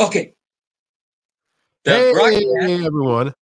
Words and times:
Okay. 0.00 0.32
The 1.84 1.90
Hey, 1.90 2.12
broadcast- 2.12 2.84
everyone. 2.86 3.34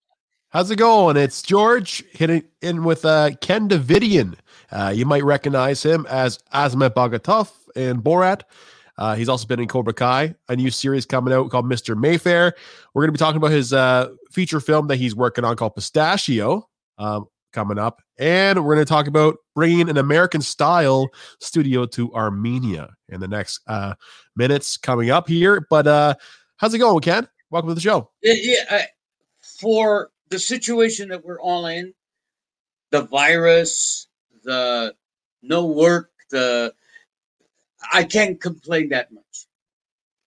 How's 0.51 0.71
it 0.73 0.77
going? 0.77 1.17
It's 1.17 1.41
George 1.43 2.03
hitting 2.11 2.43
in 2.63 2.83
with 2.83 3.05
uh, 3.05 3.31
Ken 3.41 3.69
Davitian. 3.69 4.35
Uh, 4.73 4.93
you 4.95 5.07
might 5.07 5.23
recognize 5.23 5.83
him 5.83 6.05
as 6.11 6.39
Azamat 6.53 6.95
Bagatov 6.95 7.51
in 7.77 8.03
Borat. 8.03 8.43
Uh, 8.97 9.15
he's 9.15 9.29
also 9.29 9.47
been 9.47 9.61
in 9.61 9.69
Cobra 9.69 9.93
Kai, 9.95 10.35
a 10.49 10.57
new 10.57 10.71
series 10.71 11.07
coming 11.07 11.33
out 11.33 11.49
called 11.51 11.67
Mr. 11.67 11.97
Mayfair. 11.97 12.55
We're 12.93 13.03
going 13.03 13.09
to 13.09 13.13
be 13.13 13.19
talking 13.19 13.37
about 13.37 13.53
his 13.53 13.73
uh, 13.73 14.09
feature 14.33 14.59
film 14.59 14.89
that 14.89 14.97
he's 14.97 15.15
working 15.15 15.45
on 15.45 15.55
called 15.55 15.77
Pistachio 15.77 16.69
um, 16.99 17.27
coming 17.53 17.79
up. 17.79 18.03
And 18.19 18.65
we're 18.65 18.75
going 18.75 18.85
to 18.85 18.93
talk 18.93 19.07
about 19.07 19.37
bringing 19.55 19.89
an 19.89 19.99
American 19.99 20.41
style 20.41 21.09
studio 21.41 21.87
to 21.87 22.13
Armenia 22.15 22.91
in 23.11 23.21
the 23.21 23.29
next 23.29 23.61
uh, 23.69 23.95
minutes 24.35 24.77
coming 24.77 25.11
up 25.11 25.29
here. 25.29 25.65
But 25.71 25.87
uh, 25.87 26.15
how's 26.59 26.75
it 26.75 26.79
going, 26.79 27.01
Ken? 27.01 27.27
Welcome 27.51 27.71
to 27.71 27.75
the 27.75 27.81
show. 27.81 28.11
Yeah, 28.23 28.65
uh, 28.71 28.83
for 29.59 30.11
the 30.29 30.39
situation 30.39 31.09
that 31.09 31.25
we're 31.25 31.41
all 31.41 31.67
in, 31.67 31.95
the 32.91 33.03
virus, 33.03 34.07
the 34.45 34.95
no 35.43 35.67
work, 35.67 36.11
the 36.31 36.75
I 37.93 38.05
can't 38.05 38.41
complain 38.41 38.91
that 38.91 39.11
much. 39.11 39.47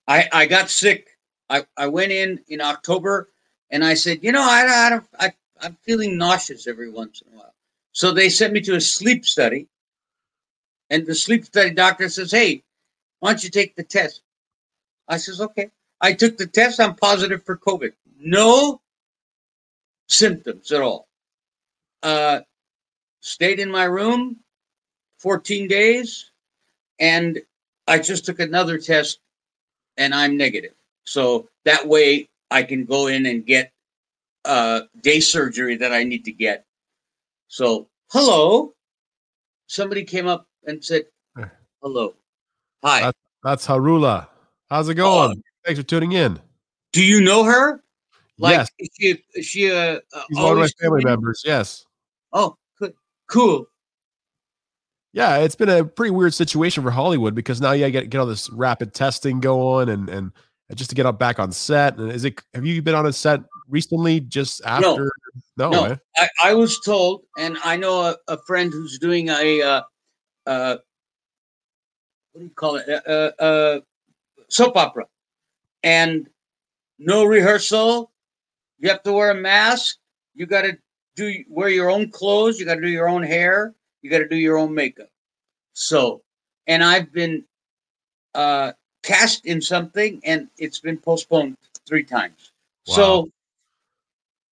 I 0.07 0.27
I 0.33 0.45
got 0.47 0.69
sick. 0.69 1.09
I, 1.49 1.65
I 1.77 1.87
went 1.87 2.11
in 2.11 2.39
in 2.47 2.61
October 2.61 3.29
and 3.69 3.83
I 3.83 3.93
said, 3.93 4.23
you 4.23 4.31
know, 4.31 4.41
I 4.41 4.87
I 4.87 4.89
don't 4.89 5.07
I 5.19 5.33
I'm 5.61 5.77
feeling 5.83 6.17
nauseous 6.17 6.67
every 6.67 6.89
once 6.89 7.21
in 7.21 7.33
a 7.33 7.37
while. 7.37 7.53
So 7.91 8.11
they 8.11 8.29
sent 8.29 8.53
me 8.53 8.61
to 8.61 8.75
a 8.75 8.81
sleep 8.81 9.25
study, 9.25 9.67
and 10.89 11.05
the 11.05 11.13
sleep 11.13 11.45
study 11.45 11.71
doctor 11.71 12.09
says, 12.09 12.31
hey, 12.31 12.63
why 13.19 13.31
don't 13.31 13.43
you 13.43 13.49
take 13.49 13.75
the 13.75 13.83
test? 13.83 14.21
I 15.07 15.17
says, 15.17 15.41
okay. 15.41 15.71
I 16.01 16.13
took 16.13 16.37
the 16.37 16.47
test. 16.47 16.79
I'm 16.79 16.95
positive 16.95 17.43
for 17.43 17.57
COVID. 17.57 17.93
No 18.19 18.81
symptoms 20.07 20.71
at 20.71 20.81
all. 20.81 21.07
Uh, 22.03 22.41
stayed 23.19 23.59
in 23.59 23.69
my 23.69 23.83
room 23.83 24.37
14 25.19 25.67
days, 25.67 26.31
and 26.99 27.39
I 27.87 27.99
just 27.99 28.25
took 28.25 28.39
another 28.39 28.77
test, 28.77 29.19
and 29.97 30.13
I'm 30.13 30.37
negative. 30.37 30.73
So 31.03 31.49
that 31.65 31.87
way 31.87 32.27
I 32.49 32.63
can 32.63 32.85
go 32.85 33.07
in 33.07 33.25
and 33.27 33.45
get 33.45 33.71
uh, 34.45 34.81
day 35.01 35.19
surgery 35.19 35.75
that 35.77 35.93
I 35.93 36.03
need 36.03 36.25
to 36.25 36.31
get. 36.31 36.65
So, 37.47 37.87
hello. 38.11 38.73
Somebody 39.67 40.03
came 40.03 40.27
up 40.27 40.47
and 40.65 40.83
said, 40.83 41.03
hello. 41.81 42.15
Hi. 42.83 42.99
That's- 43.01 43.13
That's 43.43 43.67
Harula. 43.67 44.27
How's 44.69 44.89
it 44.89 44.95
going? 44.95 45.43
Thanks 45.65 45.79
for 45.79 45.85
tuning 45.85 46.13
in. 46.13 46.39
Do 46.93 47.03
you 47.03 47.21
know 47.21 47.43
her? 47.43 47.83
Like, 48.37 48.53
yes, 48.53 48.69
is 48.79 48.89
she, 48.99 49.23
is 49.35 49.45
she 49.45 49.71
uh, 49.71 49.99
uh, 50.13 50.23
he's 50.29 50.37
one 50.37 50.53
of 50.53 50.57
my 50.57 50.67
family 50.81 51.03
members. 51.03 51.43
Yes. 51.45 51.85
Oh. 52.33 52.55
Cool. 53.31 53.65
Yeah, 55.13 55.37
it's 55.37 55.55
been 55.55 55.69
a 55.69 55.85
pretty 55.85 56.11
weird 56.11 56.33
situation 56.33 56.83
for 56.83 56.91
Hollywood 56.91 57.33
because 57.33 57.61
now 57.61 57.71
you 57.71 57.89
get 57.89 58.09
get 58.09 58.19
all 58.19 58.25
this 58.25 58.49
rapid 58.49 58.93
testing 58.93 59.39
going 59.39 59.87
and 59.87 60.09
and 60.09 60.33
just 60.75 60.89
to 60.89 60.97
get 60.97 61.05
up 61.05 61.17
back 61.17 61.39
on 61.39 61.53
set. 61.53 61.97
And 61.97 62.11
is 62.11 62.25
it? 62.25 62.41
Have 62.53 62.65
you 62.65 62.81
been 62.81 62.93
on 62.93 63.05
a 63.05 63.13
set 63.13 63.39
recently? 63.69 64.19
Just 64.19 64.61
after? 64.65 65.13
No. 65.55 65.69
No. 65.69 65.83
eh? 65.85 65.95
I, 66.17 66.29
I 66.43 66.53
was 66.53 66.77
told, 66.83 67.23
and 67.37 67.57
I 67.63 67.77
know 67.77 68.01
a, 68.01 68.17
a 68.27 68.37
friend 68.45 68.73
who's 68.73 68.99
doing 68.99 69.29
a, 69.29 69.61
uh, 69.61 69.81
uh, 70.45 70.77
what 72.33 72.39
do 72.39 72.43
you 72.43 72.51
call 72.53 72.75
it? 72.75 72.89
Uh, 72.89 73.09
uh, 73.09 73.31
uh, 73.41 73.79
soap 74.49 74.75
opera. 74.75 75.05
And 75.83 76.27
no 76.99 77.25
rehearsal. 77.25 78.11
You 78.79 78.89
have 78.89 79.03
to 79.03 79.13
wear 79.13 79.31
a 79.31 79.35
mask. 79.35 79.97
You 80.33 80.45
got 80.45 80.63
to 80.63 80.77
do 81.15 81.43
wear 81.49 81.69
your 81.69 81.89
own 81.89 82.09
clothes. 82.09 82.59
You 82.59 82.65
got 82.65 82.75
to 82.75 82.81
do 82.81 82.89
your 82.89 83.09
own 83.09 83.23
hair. 83.23 83.73
You 84.01 84.09
got 84.09 84.19
to 84.19 84.27
do 84.27 84.35
your 84.35 84.57
own 84.57 84.73
makeup. 84.73 85.09
So, 85.73 86.21
and 86.67 86.83
I've 86.83 87.11
been 87.11 87.43
uh, 88.33 88.73
cast 89.03 89.45
in 89.45 89.61
something, 89.61 90.21
and 90.23 90.47
it's 90.57 90.79
been 90.79 90.97
postponed 90.97 91.57
three 91.87 92.03
times. 92.03 92.51
Wow. 92.87 92.95
So 92.95 93.29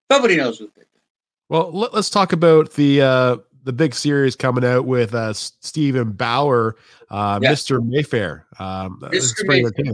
nobody 0.09 0.37
knows 0.37 0.59
what 0.59 0.73
they 0.75 0.81
do. 0.81 0.87
Well, 1.49 1.71
let, 1.71 1.93
us 1.93 2.09
talk 2.09 2.33
about 2.33 2.73
the 2.73 3.01
uh 3.01 3.37
the 3.63 3.73
big 3.73 3.93
series 3.93 4.35
coming 4.35 4.63
out 4.63 4.85
with 4.85 5.13
uh 5.13 5.33
Steven 5.33 6.11
Bauer, 6.11 6.75
uh 7.09 7.39
Yeah. 7.41 7.51
Mr. 7.51 7.83
Mayfair. 7.83 8.45
Um, 8.59 8.99
this 9.11 9.25
is 9.25 9.33
Mr. 9.33 9.47
Mayfair. 9.47 9.93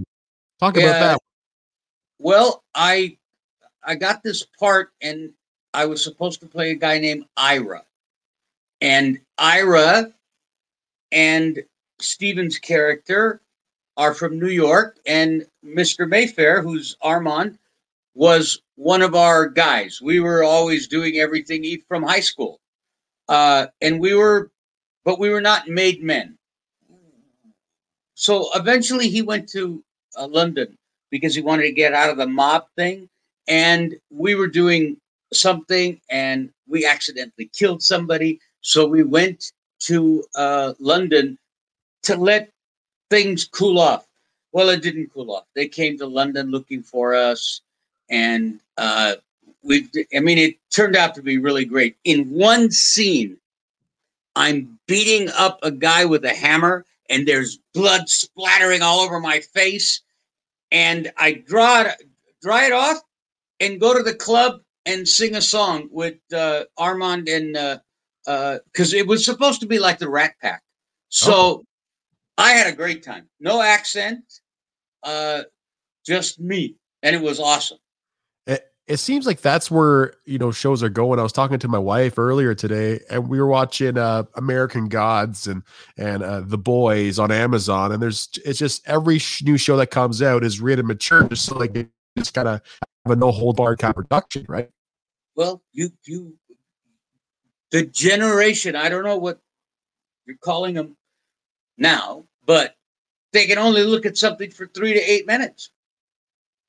Talk 0.65 0.77
about 0.77 0.83
Yeah. 0.87 0.99
that. 0.99 1.21
Well, 2.17 2.63
I 2.73 3.17
I 3.83 3.93
got 3.93 4.23
this 4.23 4.43
part 4.43 4.91
and 4.99 5.31
I 5.75 5.85
was 5.85 6.03
supposed 6.03 6.39
to 6.39 6.47
play 6.47 6.71
a 6.71 6.75
guy 6.75 6.97
named 6.97 7.25
Ira. 7.37 7.85
And 8.81 9.21
Ira 9.37 10.11
and 11.11 11.63
Steven's 11.99 12.57
character 12.57 13.41
are 13.95 14.15
from 14.15 14.39
New 14.39 14.49
York 14.49 14.97
and 15.05 15.45
Mr. 15.63 16.09
Mayfair, 16.09 16.63
who's 16.63 16.97
Armand, 17.01 17.59
was 18.15 18.59
one 18.75 19.03
of 19.03 19.13
our 19.13 19.47
guys. 19.47 20.01
We 20.01 20.19
were 20.19 20.43
always 20.43 20.87
doing 20.87 21.17
everything 21.17 21.79
from 21.87 22.01
high 22.01 22.21
school. 22.21 22.59
Uh, 23.29 23.67
and 23.81 23.99
we 23.99 24.15
were 24.15 24.49
but 25.03 25.19
we 25.19 25.29
were 25.29 25.41
not 25.41 25.67
made 25.67 26.01
men. 26.01 26.39
So 28.15 28.49
eventually 28.55 29.09
he 29.09 29.21
went 29.21 29.47
to 29.49 29.83
uh, 30.17 30.27
London 30.27 30.77
because 31.11 31.35
he 31.35 31.41
wanted 31.41 31.63
to 31.63 31.71
get 31.71 31.93
out 31.93 32.09
of 32.09 32.17
the 32.17 32.27
mob 32.27 32.65
thing. 32.75 33.09
And 33.47 33.95
we 34.09 34.35
were 34.35 34.47
doing 34.47 34.97
something 35.33 35.99
and 36.09 36.49
we 36.67 36.85
accidentally 36.85 37.49
killed 37.53 37.83
somebody. 37.83 38.39
So 38.61 38.87
we 38.87 39.03
went 39.03 39.51
to 39.81 40.23
uh, 40.35 40.73
London 40.79 41.37
to 42.03 42.15
let 42.15 42.49
things 43.09 43.45
cool 43.45 43.79
off. 43.79 44.05
Well, 44.51 44.69
it 44.69 44.81
didn't 44.81 45.13
cool 45.13 45.31
off. 45.31 45.45
They 45.55 45.67
came 45.67 45.97
to 45.99 46.05
London 46.05 46.49
looking 46.49 46.81
for 46.81 47.13
us. 47.13 47.61
And 48.09 48.59
uh, 48.77 49.15
we, 49.63 49.87
I 50.15 50.19
mean, 50.19 50.37
it 50.37 50.55
turned 50.69 50.95
out 50.95 51.15
to 51.15 51.21
be 51.21 51.37
really 51.37 51.65
great. 51.65 51.95
In 52.03 52.29
one 52.29 52.71
scene, 52.71 53.37
I'm 54.35 54.79
beating 54.87 55.29
up 55.37 55.59
a 55.61 55.71
guy 55.71 56.05
with 56.05 56.25
a 56.25 56.33
hammer 56.33 56.85
and 57.09 57.27
there's 57.27 57.59
blood 57.73 58.09
splattering 58.09 58.81
all 58.81 58.99
over 58.99 59.19
my 59.19 59.39
face 59.39 60.01
and 60.71 61.11
I 61.17 61.33
draw 61.33 61.81
it, 61.81 61.95
dry 62.41 62.65
it 62.65 62.71
off, 62.71 62.97
and 63.59 63.79
go 63.79 63.95
to 63.95 64.03
the 64.03 64.13
club 64.13 64.61
and 64.85 65.07
sing 65.07 65.35
a 65.35 65.41
song 65.41 65.89
with 65.91 66.15
uh, 66.33 66.65
Armand 66.77 67.27
and 67.27 67.79
because 68.25 68.93
it 68.93 69.07
was 69.07 69.23
supposed 69.23 69.61
to 69.61 69.67
be 69.67 69.79
like 69.79 69.99
the 69.99 70.09
Rat 70.09 70.35
Pack. 70.41 70.61
So 71.09 71.63
I 72.37 72.51
had 72.51 72.67
a 72.67 72.75
great 72.75 73.03
time. 73.03 73.29
No 73.39 73.61
accent, 73.61 74.23
uh, 75.03 75.43
just 76.05 76.39
me, 76.39 76.75
and 77.03 77.15
it 77.15 77.21
was 77.21 77.39
awesome. 77.39 77.77
It, 78.87 78.97
seems 78.97 79.25
like 79.25 79.41
that's 79.41 79.71
where 79.71 80.13
you 80.25 80.37
know 80.37 80.51
shows 80.51 80.83
are 80.83 80.89
going. 80.89 81.19
I 81.19 81.23
was 81.23 81.31
talking 81.31 81.59
to 81.59 81.67
my 81.67 81.79
wife 81.79 82.19
earlier 82.19 82.53
today, 82.53 82.99
and 83.09 83.29
we 83.29 83.39
were 83.39 83.47
watching 83.47 83.97
uh, 83.97 84.23
American 84.35 84.87
Gods 84.87 85.47
and 85.47 85.63
and 85.97 86.23
uh, 86.23 86.41
The 86.41 86.57
Boys 86.57 87.19
on 87.19 87.31
Amazon. 87.31 87.91
And 87.91 88.01
there's 88.01 88.29
it's 88.45 88.59
just 88.59 88.87
every 88.87 89.17
sh- 89.17 89.43
new 89.43 89.57
show 89.57 89.77
that 89.77 89.87
comes 89.87 90.21
out 90.21 90.43
is 90.43 90.61
rated 90.61 90.85
mature, 90.85 91.27
just 91.27 91.45
so 91.45 91.57
like 91.57 91.75
it's 92.15 92.31
kind 92.31 92.47
of 92.47 92.61
have 93.05 93.11
a 93.11 93.15
no 93.15 93.31
hold 93.31 93.57
barred 93.57 93.79
kind 93.79 93.91
of 93.91 93.95
production, 93.95 94.45
right? 94.47 94.69
Well, 95.35 95.63
you 95.71 95.91
you 96.05 96.35
the 97.71 97.85
generation, 97.85 98.75
I 98.75 98.89
don't 98.89 99.03
know 99.03 99.17
what 99.17 99.39
you're 100.25 100.37
calling 100.37 100.75
them 100.75 100.95
now, 101.77 102.25
but 102.45 102.75
they 103.33 103.47
can 103.47 103.57
only 103.57 103.83
look 103.83 104.05
at 104.05 104.17
something 104.17 104.49
for 104.49 104.65
3 104.65 104.93
to 104.93 104.99
8 104.99 105.27
minutes. 105.27 105.71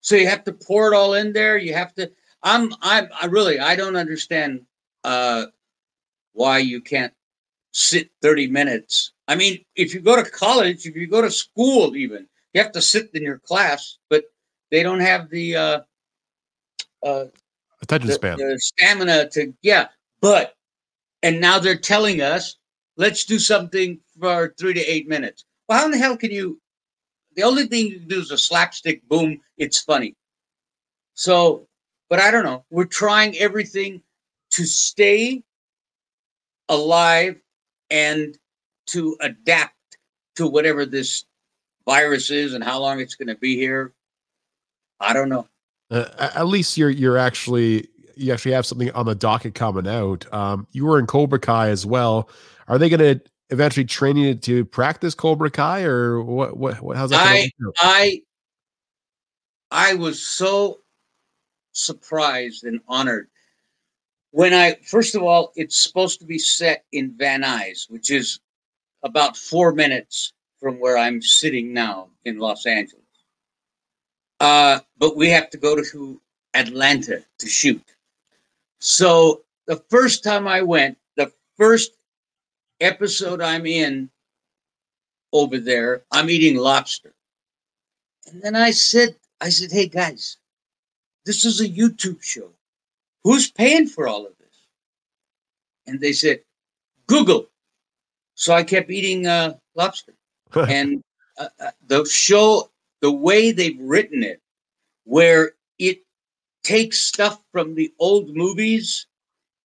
So 0.07 0.15
you 0.15 0.29
have 0.29 0.45
to 0.45 0.53
pour 0.53 0.93
it 0.93 0.97
all 0.97 1.15
in 1.15 1.33
there, 1.33 1.59
you 1.59 1.75
have 1.75 1.93
to 1.95 2.13
I'm 2.41 2.73
I'm 2.81 3.09
I 3.21 3.27
really 3.27 3.59
I 3.59 3.75
don't 3.75 3.97
understand 3.97 4.61
uh 5.03 5.47
why 6.33 6.59
you 6.59 6.81
can't 6.81 7.13
sit 7.73 8.11
30 8.23 8.47
minutes. 8.47 9.11
I 9.27 9.35
mean, 9.35 9.65
if 9.75 9.95
you 9.95 10.01
go 10.01 10.15
to 10.15 10.31
college, 10.31 10.87
if 10.87 10.95
you 10.95 11.09
go 11.09 11.23
to 11.23 11.31
school 11.31 11.97
even, 11.97 12.29
you 12.55 12.63
have 12.63 12.71
to 12.73 12.83
sit 12.83 13.11
in 13.15 13.25
your 13.25 13.41
class, 13.41 13.99
but 14.09 14.27
they 14.71 14.85
don't 14.85 15.01
have 15.01 15.29
the 15.29 15.57
uh 15.57 15.81
uh 17.05 17.25
Attention 17.83 18.07
the, 18.07 18.15
span. 18.15 18.39
the 18.39 18.59
stamina 18.61 19.29
to 19.31 19.53
yeah 19.63 19.89
but 20.21 20.55
and 21.25 21.41
now 21.41 21.59
they're 21.59 21.77
telling 21.77 22.21
us 22.23 22.57
let's 22.97 23.25
do 23.25 23.41
something 23.41 23.99
for 24.21 24.55
three 24.57 24.73
to 24.73 24.81
eight 24.81 25.07
minutes 25.09 25.45
well 25.69 25.79
how 25.79 25.85
in 25.85 25.91
the 25.91 25.99
hell 25.99 26.17
can 26.17 26.31
you 26.31 26.59
the 27.37 27.43
only 27.43 27.67
thing 27.67 27.87
you 27.87 27.99
can 28.01 28.09
do 28.09 28.21
is 28.21 28.31
a 28.31 28.39
slapstick 28.39 29.07
boom 29.09 29.41
it's 29.59 29.81
funny 29.81 30.15
so 31.15 31.67
but 32.09 32.19
i 32.19 32.31
don't 32.31 32.45
know 32.45 32.65
we're 32.71 32.85
trying 32.85 33.37
everything 33.39 34.03
to 34.51 34.65
stay 34.65 35.43
alive 36.69 37.37
and 37.91 38.37
to 38.87 39.17
adapt 39.21 39.75
to 40.35 40.47
whatever 40.47 40.85
this 40.85 41.25
virus 41.87 42.31
is 42.31 42.55
and 42.55 42.65
how 42.65 42.81
long 42.81 43.01
it's 43.01 43.15
going 43.15 43.29
to 43.29 43.37
be 43.37 43.57
here 43.57 43.93
I 45.01 45.13
don't 45.13 45.29
know. 45.29 45.47
Uh, 45.91 46.31
at 46.35 46.47
least 46.47 46.77
you're 46.77 46.91
you're 46.91 47.19
actually 47.19 47.89
you 48.17 48.33
actually 48.33 48.53
have 48.53 48.67
something 48.67 48.91
on 48.93 49.07
the 49.07 49.15
docket 49.15 49.55
coming 49.55 49.87
out. 49.87 50.33
Um, 50.33 50.67
you 50.73 50.87
were 50.87 50.99
in 50.99 51.07
Cobra 51.07 51.39
Kai 51.39 51.69
as 51.69 51.85
well. 51.87 52.29
Are 52.69 52.79
they 52.79 52.89
going 52.89 53.19
to 53.19 53.21
eventually 53.51 53.85
training 53.85 54.25
you 54.25 54.35
to 54.35 54.65
practice 54.65 55.15
Cobra 55.15 55.51
Kai, 55.51 55.83
or 55.83 56.23
what? 56.23 56.57
What? 56.57 56.81
what 56.81 56.97
how's 56.97 57.11
that? 57.11 57.27
I 57.27 57.51
I 57.79 58.21
I 59.71 59.95
was 59.95 60.23
so 60.23 60.79
surprised 61.73 62.65
and 62.65 62.81
honored 62.89 63.29
when 64.37 64.53
I 64.53 64.77
first 64.85 65.15
of 65.15 65.23
all, 65.23 65.51
it's 65.57 65.81
supposed 65.81 66.21
to 66.21 66.27
be 66.27 66.39
set 66.39 66.85
in 66.93 67.15
Van 67.17 67.41
Nuys, 67.41 67.89
which 67.89 68.11
is 68.11 68.39
about 69.03 69.35
four 69.35 69.73
minutes 69.73 70.35
from 70.61 70.79
where 70.79 70.99
I'm 70.99 71.23
sitting 71.23 71.73
now 71.73 72.11
in 72.27 72.39
Los 72.39 72.67
Angeles. 72.67 73.03
Uh, 74.39 74.81
but 74.99 75.17
we 75.17 75.31
have 75.31 75.49
to 75.49 75.57
go 75.57 75.81
to 75.83 76.21
Atlanta 76.53 77.25
to 77.39 77.47
shoot. 77.49 77.83
So 78.79 79.41
the 79.67 79.83
first 79.89 80.23
time 80.23 80.47
I 80.47 80.61
went, 80.61 80.99
the 81.17 81.33
first 81.57 81.93
episode 82.81 83.41
I'm 83.41 83.67
in 83.67 84.11
over 85.33 85.59
there, 85.59 86.03
I'm 86.13 86.31
eating 86.31 86.57
lobster. 86.57 87.15
And 88.27 88.43
then 88.43 88.57
I 88.57 88.71
said, 88.71 89.17
I 89.41 89.49
said, 89.51 89.71
hey 89.71 89.87
guys, 89.87 90.39
this 91.25 91.45
is 91.45 91.61
a 91.61 91.69
YouTube 91.69 92.23
show. 92.23 92.51
Who's 93.25 93.51
paying 93.51 93.87
for 93.87 94.09
all 94.09 94.27
of 94.27 94.33
this? 94.39 94.67
And 95.87 96.01
they 96.01 96.13
said, 96.13 96.41
Google. 97.07 97.49
So 98.35 98.55
I 98.55 98.63
kept 98.63 98.91
eating 98.91 99.27
uh, 99.27 99.55
lobster. 99.75 100.15
and 100.55 101.03
uh, 101.39 101.49
uh, 101.61 101.71
the 101.87 102.05
show, 102.07 102.71
the 103.01 103.13
way 103.13 103.53
they've 103.53 103.81
written 103.81 104.23
it, 104.23 104.41
where 105.05 105.53
it 105.79 106.03
takes 106.63 106.99
stuff 106.99 107.41
from 107.53 107.75
the 107.75 107.93
old 107.99 108.35
movies 108.35 109.07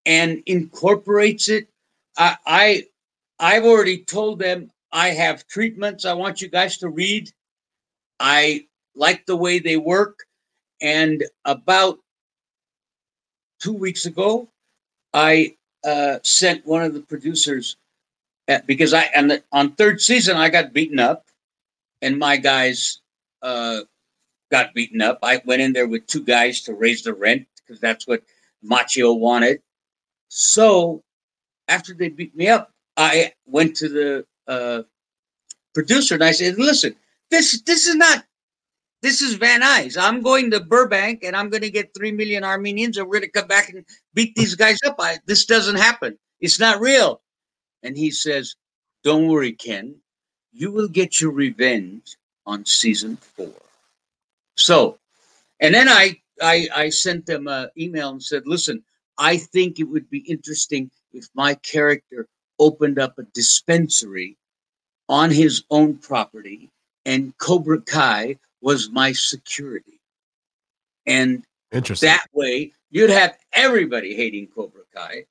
and 0.06 0.44
incorporates 0.46 1.50
it. 1.50 1.68
I, 2.18 2.38
I 2.46 2.88
I've 3.42 3.66
already 3.66 4.04
told 4.04 4.38
them 4.38 4.70
I 4.92 5.10
have 5.10 5.48
treatments 5.48 6.06
I 6.06 6.14
want 6.14 6.42
you 6.42 6.48
guys 6.48 6.78
to 6.78 6.90
read. 6.90 7.32
I 8.20 8.68
like 8.96 9.26
the 9.26 9.36
way 9.36 9.58
they 9.58 9.78
work. 9.78 10.20
And 10.80 11.24
about 11.44 11.98
two 13.60 13.74
weeks 13.74 14.06
ago, 14.06 14.48
I 15.14 15.56
uh, 15.84 16.20
sent 16.22 16.66
one 16.68 16.84
of 16.84 16.94
the 16.94 17.02
producers 17.02 17.78
at, 18.48 18.68
because 18.68 18.94
I 18.94 19.04
and 19.16 19.32
the, 19.32 19.44
on 19.52 19.72
third 19.72 20.02
season 20.02 20.38
I 20.38 20.50
got 20.50 20.74
beaten 20.74 21.00
up, 21.00 21.26
and 22.04 22.20
my 22.20 22.38
guys 22.38 23.02
uh, 23.42 23.82
got 24.52 24.74
beaten 24.76 25.02
up. 25.02 25.18
I 25.24 25.42
went 25.46 25.62
in 25.64 25.74
there 25.74 25.88
with 25.88 26.06
two 26.06 26.24
guys 26.24 26.62
to 26.62 26.74
raise 26.74 27.02
the 27.04 27.14
rent 27.14 27.48
because 27.56 27.80
that's 27.80 28.08
what 28.08 28.22
Macchio 28.64 29.18
wanted. 29.18 29.62
So 30.28 31.04
after 31.68 31.94
they 31.94 32.10
beat 32.10 32.36
me 32.36 32.48
up, 32.48 32.72
I 33.02 33.34
went 33.46 33.76
to 33.78 33.90
the 33.90 34.26
uh, 34.48 34.84
producer 35.74 36.16
and 36.16 36.24
I 36.24 36.32
said, 36.32 36.58
"Listen, 36.58 36.96
this 37.30 37.62
this 37.64 37.88
is 37.88 37.96
not 37.96 38.24
this 39.02 39.22
is 39.22 39.34
Van 39.34 39.62
Nuys. 39.62 39.98
I'm 40.00 40.22
going 40.22 40.52
to 40.52 40.60
Burbank 40.60 41.24
and 41.24 41.36
I'm 41.36 41.50
going 41.50 41.64
to 41.64 41.72
get 41.72 41.94
3 41.96 42.12
million 42.12 42.44
Armenians 42.44 42.98
and 42.98 43.08
we're 43.08 43.20
going 43.20 43.32
to 43.32 43.40
come 43.40 43.48
back 43.48 43.70
and 43.70 43.84
beat 44.14 44.36
these 44.36 44.56
guys 44.56 44.78
up. 44.86 44.96
I, 45.00 45.18
this 45.26 45.46
doesn't 45.46 45.78
happen. 45.78 46.18
It's 46.40 46.60
not 46.60 46.80
real. 46.80 47.22
And 47.84 47.98
he 47.98 48.12
says, 48.12 48.56
Don't 49.04 49.28
worry, 49.28 49.54
Ken. 49.54 49.96
You 50.54 50.72
will 50.72 50.88
get 50.88 51.20
your 51.20 51.32
revenge 51.32 52.16
on 52.46 52.66
season 52.66 53.18
four. 53.18 53.54
So, 54.56 55.00
and 55.60 55.74
then 55.74 55.90
I, 55.90 56.20
I, 56.42 56.68
I 56.76 56.90
sent 56.90 57.26
them 57.26 57.48
an 57.48 57.70
email 57.78 58.10
and 58.12 58.22
said, 58.22 58.44
Listen, 58.46 58.84
I 59.18 59.38
think 59.38 59.80
it 59.80 59.86
would 59.86 60.10
be 60.12 60.20
interesting 60.20 60.92
if 61.12 61.28
my 61.34 61.56
character 61.56 62.28
opened 62.62 63.00
up 63.00 63.20
a 63.20 63.24
dispensary 63.34 64.38
on 65.10 65.30
his 65.30 65.64
own 65.70 65.96
property 65.98 66.70
and 67.06 67.38
Cobra 67.38 67.82
Kai 67.82 68.38
was 68.62 68.90
my 68.92 69.12
security. 69.12 70.00
And 71.06 71.44
Interesting. 71.72 72.08
that 72.08 72.28
way 72.32 72.72
you'd 72.92 73.10
have 73.10 73.38
everybody 73.52 74.16
hating 74.16 74.48
Cobra 74.48 74.84
Kai 74.96 75.26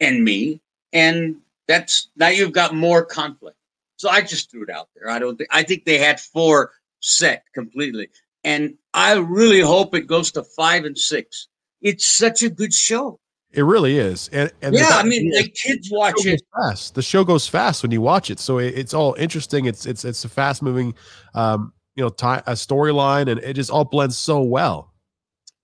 and 0.00 0.24
me. 0.24 0.60
And 0.92 1.36
that's 1.68 2.08
now 2.16 2.28
you've 2.28 2.52
got 2.52 2.74
more 2.74 3.04
conflict. 3.04 3.56
So 3.96 4.10
I 4.10 4.20
just 4.20 4.50
threw 4.50 4.64
it 4.64 4.70
out 4.70 4.88
there. 4.96 5.08
I 5.08 5.18
don't 5.18 5.36
think 5.36 5.48
I 5.52 5.62
think 5.62 5.84
they 5.84 5.98
had 5.98 6.20
four 6.20 6.72
set 7.00 7.44
completely. 7.54 8.08
And 8.44 8.74
I 8.92 9.14
really 9.14 9.60
hope 9.60 9.94
it 9.94 10.08
goes 10.08 10.32
to 10.32 10.42
five 10.42 10.84
and 10.84 10.98
six. 10.98 11.46
It's 11.80 12.06
such 12.06 12.42
a 12.42 12.50
good 12.50 12.74
show. 12.74 13.20
It 13.52 13.62
really 13.62 13.98
is, 13.98 14.28
and, 14.32 14.50
and 14.62 14.74
yeah, 14.74 14.90
I 14.92 15.02
mean, 15.02 15.30
like 15.34 15.54
kids 15.54 15.90
watch 15.92 16.24
it. 16.24 16.42
fast. 16.56 16.94
The 16.94 17.02
show 17.02 17.22
goes 17.22 17.46
fast 17.46 17.82
when 17.82 17.92
you 17.92 18.00
watch 18.00 18.30
it, 18.30 18.40
so 18.40 18.58
it, 18.58 18.78
it's 18.78 18.94
all 18.94 19.14
interesting. 19.18 19.66
It's 19.66 19.84
it's 19.84 20.04
it's 20.04 20.24
a 20.24 20.28
fast 20.28 20.62
moving 20.62 20.94
um, 21.34 21.72
you 21.94 22.02
know 22.02 22.08
tie, 22.08 22.42
a 22.46 22.52
storyline 22.52 23.30
and 23.30 23.40
it 23.40 23.52
just 23.54 23.70
all 23.70 23.84
blends 23.84 24.16
so 24.16 24.40
well. 24.40 24.92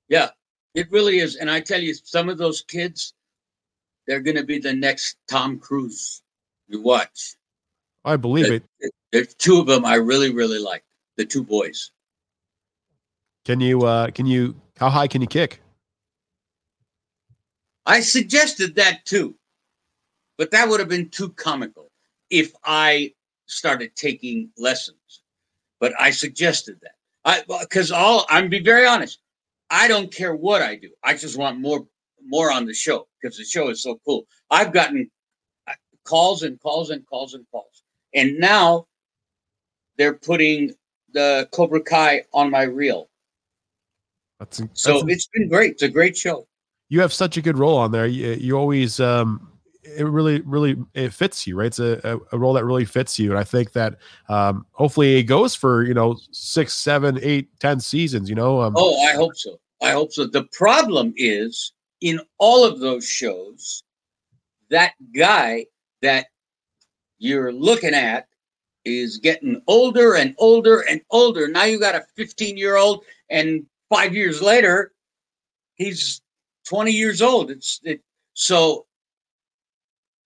Yeah 0.08 0.28
it 0.78 0.90
really 0.92 1.18
is. 1.18 1.36
And 1.36 1.50
i 1.50 1.60
tell 1.60 1.80
you 1.80 1.94
some 1.94 2.28
of 2.28 2.38
those 2.38 2.62
kids 2.62 3.14
they're 4.06 4.20
going 4.20 4.36
to 4.36 4.44
be 4.44 4.58
the 4.58 4.72
next 4.72 5.16
tom 5.28 5.58
cruise 5.58 6.22
you 6.68 6.80
watch. 6.80 7.34
I 8.04 8.16
believe 8.16 8.46
the, 8.46 8.62
it. 8.80 8.92
there's 9.12 9.34
two 9.34 9.58
of 9.58 9.66
them 9.66 9.84
i 9.84 9.94
really 9.94 10.32
really 10.32 10.58
like 10.58 10.84
the 11.16 11.24
two 11.24 11.42
boys. 11.42 11.90
Can 13.44 13.60
you 13.60 13.82
uh 13.82 14.10
can 14.10 14.26
you 14.26 14.54
how 14.78 14.88
high 14.88 15.08
can 15.08 15.20
you 15.20 15.26
kick 15.26 15.60
i 17.88 17.98
suggested 18.00 18.76
that 18.76 19.04
too 19.04 19.34
but 20.36 20.52
that 20.52 20.68
would 20.68 20.78
have 20.78 20.88
been 20.88 21.08
too 21.08 21.30
comical 21.30 21.90
if 22.30 22.52
i 22.64 23.12
started 23.46 23.94
taking 23.96 24.48
lessons 24.56 25.22
but 25.80 25.92
I 25.98 26.10
suggested 26.10 26.78
that. 26.82 26.92
I 27.24 27.42
because 27.60 27.90
all 27.92 28.26
I'm 28.28 28.48
be 28.48 28.60
very 28.60 28.86
honest. 28.86 29.20
I 29.70 29.86
don't 29.86 30.12
care 30.12 30.34
what 30.34 30.62
I 30.62 30.76
do. 30.76 30.90
I 31.04 31.14
just 31.14 31.36
want 31.36 31.60
more 31.60 31.86
more 32.26 32.50
on 32.50 32.64
the 32.66 32.74
show 32.74 33.06
because 33.20 33.36
the 33.36 33.44
show 33.44 33.68
is 33.68 33.82
so 33.82 34.00
cool. 34.04 34.26
I've 34.50 34.72
gotten 34.72 35.10
uh, 35.66 35.72
calls 36.04 36.42
and 36.42 36.58
calls 36.60 36.90
and 36.90 37.06
calls 37.06 37.34
and 37.34 37.44
calls, 37.50 37.82
and 38.14 38.38
now 38.38 38.86
they're 39.96 40.14
putting 40.14 40.72
the 41.12 41.48
Cobra 41.52 41.82
Kai 41.82 42.22
on 42.32 42.50
my 42.50 42.62
reel. 42.62 43.08
That's, 44.38 44.58
that's 44.58 44.82
so 44.82 45.06
it's 45.08 45.28
been 45.34 45.48
great. 45.48 45.72
It's 45.72 45.82
a 45.82 45.88
great 45.88 46.16
show. 46.16 46.46
You 46.88 47.00
have 47.00 47.12
such 47.12 47.36
a 47.36 47.42
good 47.42 47.58
role 47.58 47.76
on 47.76 47.92
there. 47.92 48.06
You, 48.06 48.32
you 48.32 48.56
always 48.56 48.98
um, 49.00 49.52
it 49.84 50.04
really 50.04 50.40
really 50.42 50.76
it 50.94 51.12
fits 51.12 51.46
you 51.46 51.56
right? 51.56 51.66
It's 51.66 51.78
a, 51.78 52.20
a, 52.32 52.38
role 52.38 52.52
that 52.54 52.64
really 52.64 52.84
fits 52.84 53.18
you. 53.18 53.30
And 53.30 53.38
i 53.38 53.44
think 53.44 53.72
that 53.72 53.96
um 54.28 54.66
hopefully 54.72 55.16
it 55.16 55.24
goes 55.24 55.54
for 55.54 55.84
you 55.84 55.94
know 55.94 56.16
six 56.32 56.74
seven 56.74 57.18
eight 57.22 57.48
ten 57.60 57.80
seasons 57.80 58.28
you 58.28 58.34
know 58.34 58.60
um, 58.60 58.74
oh 58.76 59.00
i 59.06 59.14
hope 59.14 59.36
so. 59.36 59.58
I 59.80 59.92
hope 59.92 60.12
so. 60.12 60.26
The 60.26 60.44
problem 60.52 61.12
is 61.16 61.72
in 62.00 62.20
all 62.38 62.64
of 62.64 62.80
those 62.80 63.06
shows 63.06 63.82
that 64.70 64.94
guy 65.16 65.66
that 66.02 66.26
you're 67.18 67.52
looking 67.52 67.94
at 67.94 68.26
is 68.84 69.18
getting 69.18 69.62
older 69.66 70.14
and 70.14 70.34
older 70.38 70.84
and 70.88 71.00
older. 71.10 71.48
Now 71.48 71.64
you 71.64 71.78
got 71.78 71.94
a 71.94 72.04
15 72.16 72.56
year 72.56 72.76
old 72.76 73.04
and 73.30 73.64
five 73.88 74.14
years 74.14 74.42
later 74.42 74.92
he's 75.76 76.20
20 76.68 76.90
years 76.92 77.22
old 77.22 77.50
it's 77.50 77.80
it, 77.82 78.00
so 78.34 78.84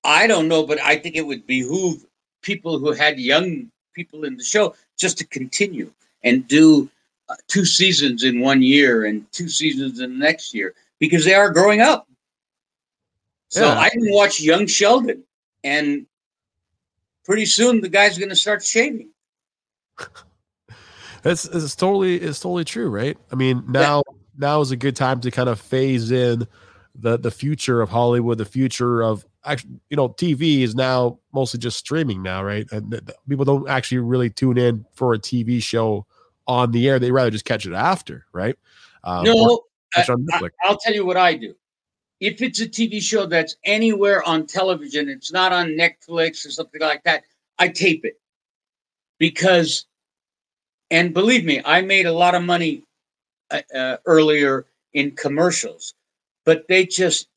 I 0.04 0.26
don't 0.26 0.48
know, 0.48 0.66
but 0.66 0.80
I 0.80 0.96
think 0.96 1.16
it 1.16 1.26
would 1.26 1.46
behoove 1.46 2.04
people 2.42 2.78
who 2.78 2.92
had 2.92 3.18
young 3.18 3.70
people 3.94 4.24
in 4.24 4.36
the 4.36 4.44
show 4.44 4.74
just 4.98 5.18
to 5.18 5.26
continue 5.26 5.92
and 6.24 6.46
do 6.48 6.90
uh, 7.28 7.36
two 7.46 7.64
seasons 7.64 8.24
in 8.24 8.40
one 8.40 8.62
year 8.62 9.04
and 9.04 9.30
two 9.32 9.48
seasons 9.48 10.00
in 10.00 10.18
the 10.18 10.24
next 10.24 10.54
year 10.54 10.74
because 10.98 11.24
they 11.24 11.34
are 11.34 11.50
growing 11.50 11.80
up. 11.80 12.08
So 13.48 13.66
yeah. 13.66 13.78
I 13.78 13.90
can 13.90 14.02
watch 14.06 14.40
Young 14.40 14.66
Sheldon, 14.66 15.24
and 15.62 16.06
pretty 17.24 17.44
soon 17.44 17.82
the 17.82 17.88
guy's 17.88 18.16
going 18.16 18.30
to 18.30 18.36
start 18.36 18.64
shaving. 18.64 19.10
It's, 21.24 21.44
it's 21.44 21.76
totally 21.76 22.16
it's 22.16 22.40
totally 22.40 22.64
true, 22.64 22.90
right? 22.90 23.16
I 23.30 23.36
mean, 23.36 23.62
now 23.68 24.02
yeah. 24.08 24.16
Now 24.36 24.60
is 24.60 24.70
a 24.70 24.76
good 24.76 24.96
time 24.96 25.20
to 25.20 25.30
kind 25.30 25.48
of 25.48 25.60
phase 25.60 26.10
in 26.10 26.46
the 26.94 27.18
the 27.18 27.30
future 27.30 27.80
of 27.80 27.88
Hollywood, 27.88 28.38
the 28.38 28.44
future 28.44 29.02
of 29.02 29.24
actually, 29.44 29.80
you 29.90 29.96
know, 29.96 30.08
TV 30.08 30.60
is 30.60 30.74
now 30.74 31.18
mostly 31.32 31.58
just 31.58 31.78
streaming 31.78 32.22
now, 32.22 32.42
right? 32.42 32.70
And 32.70 33.12
people 33.28 33.44
don't 33.44 33.68
actually 33.68 33.98
really 33.98 34.30
tune 34.30 34.58
in 34.58 34.84
for 34.94 35.14
a 35.14 35.18
TV 35.18 35.62
show 35.62 36.06
on 36.46 36.72
the 36.72 36.88
air; 36.88 36.98
they 36.98 37.10
rather 37.10 37.30
just 37.30 37.44
catch 37.44 37.66
it 37.66 37.72
after, 37.72 38.26
right? 38.32 38.56
Um, 39.04 39.24
no, 39.24 39.62
I, 39.94 40.04
I'll 40.62 40.76
tell 40.76 40.94
you 40.94 41.04
what 41.04 41.16
I 41.16 41.34
do. 41.34 41.54
If 42.20 42.40
it's 42.40 42.60
a 42.60 42.68
TV 42.68 43.00
show 43.00 43.26
that's 43.26 43.56
anywhere 43.64 44.22
on 44.22 44.46
television, 44.46 45.08
it's 45.08 45.32
not 45.32 45.52
on 45.52 45.70
Netflix 45.70 46.46
or 46.46 46.50
something 46.50 46.80
like 46.80 47.02
that. 47.04 47.24
I 47.58 47.68
tape 47.68 48.04
it 48.04 48.20
because, 49.18 49.86
and 50.90 51.12
believe 51.12 51.44
me, 51.44 51.60
I 51.64 51.82
made 51.82 52.06
a 52.06 52.12
lot 52.12 52.34
of 52.36 52.42
money 52.42 52.84
uh, 53.52 53.76
uh, 53.76 53.96
earlier 54.06 54.66
in 54.92 55.12
commercials, 55.12 55.94
but 56.44 56.66
they 56.68 56.86
just 56.86 57.28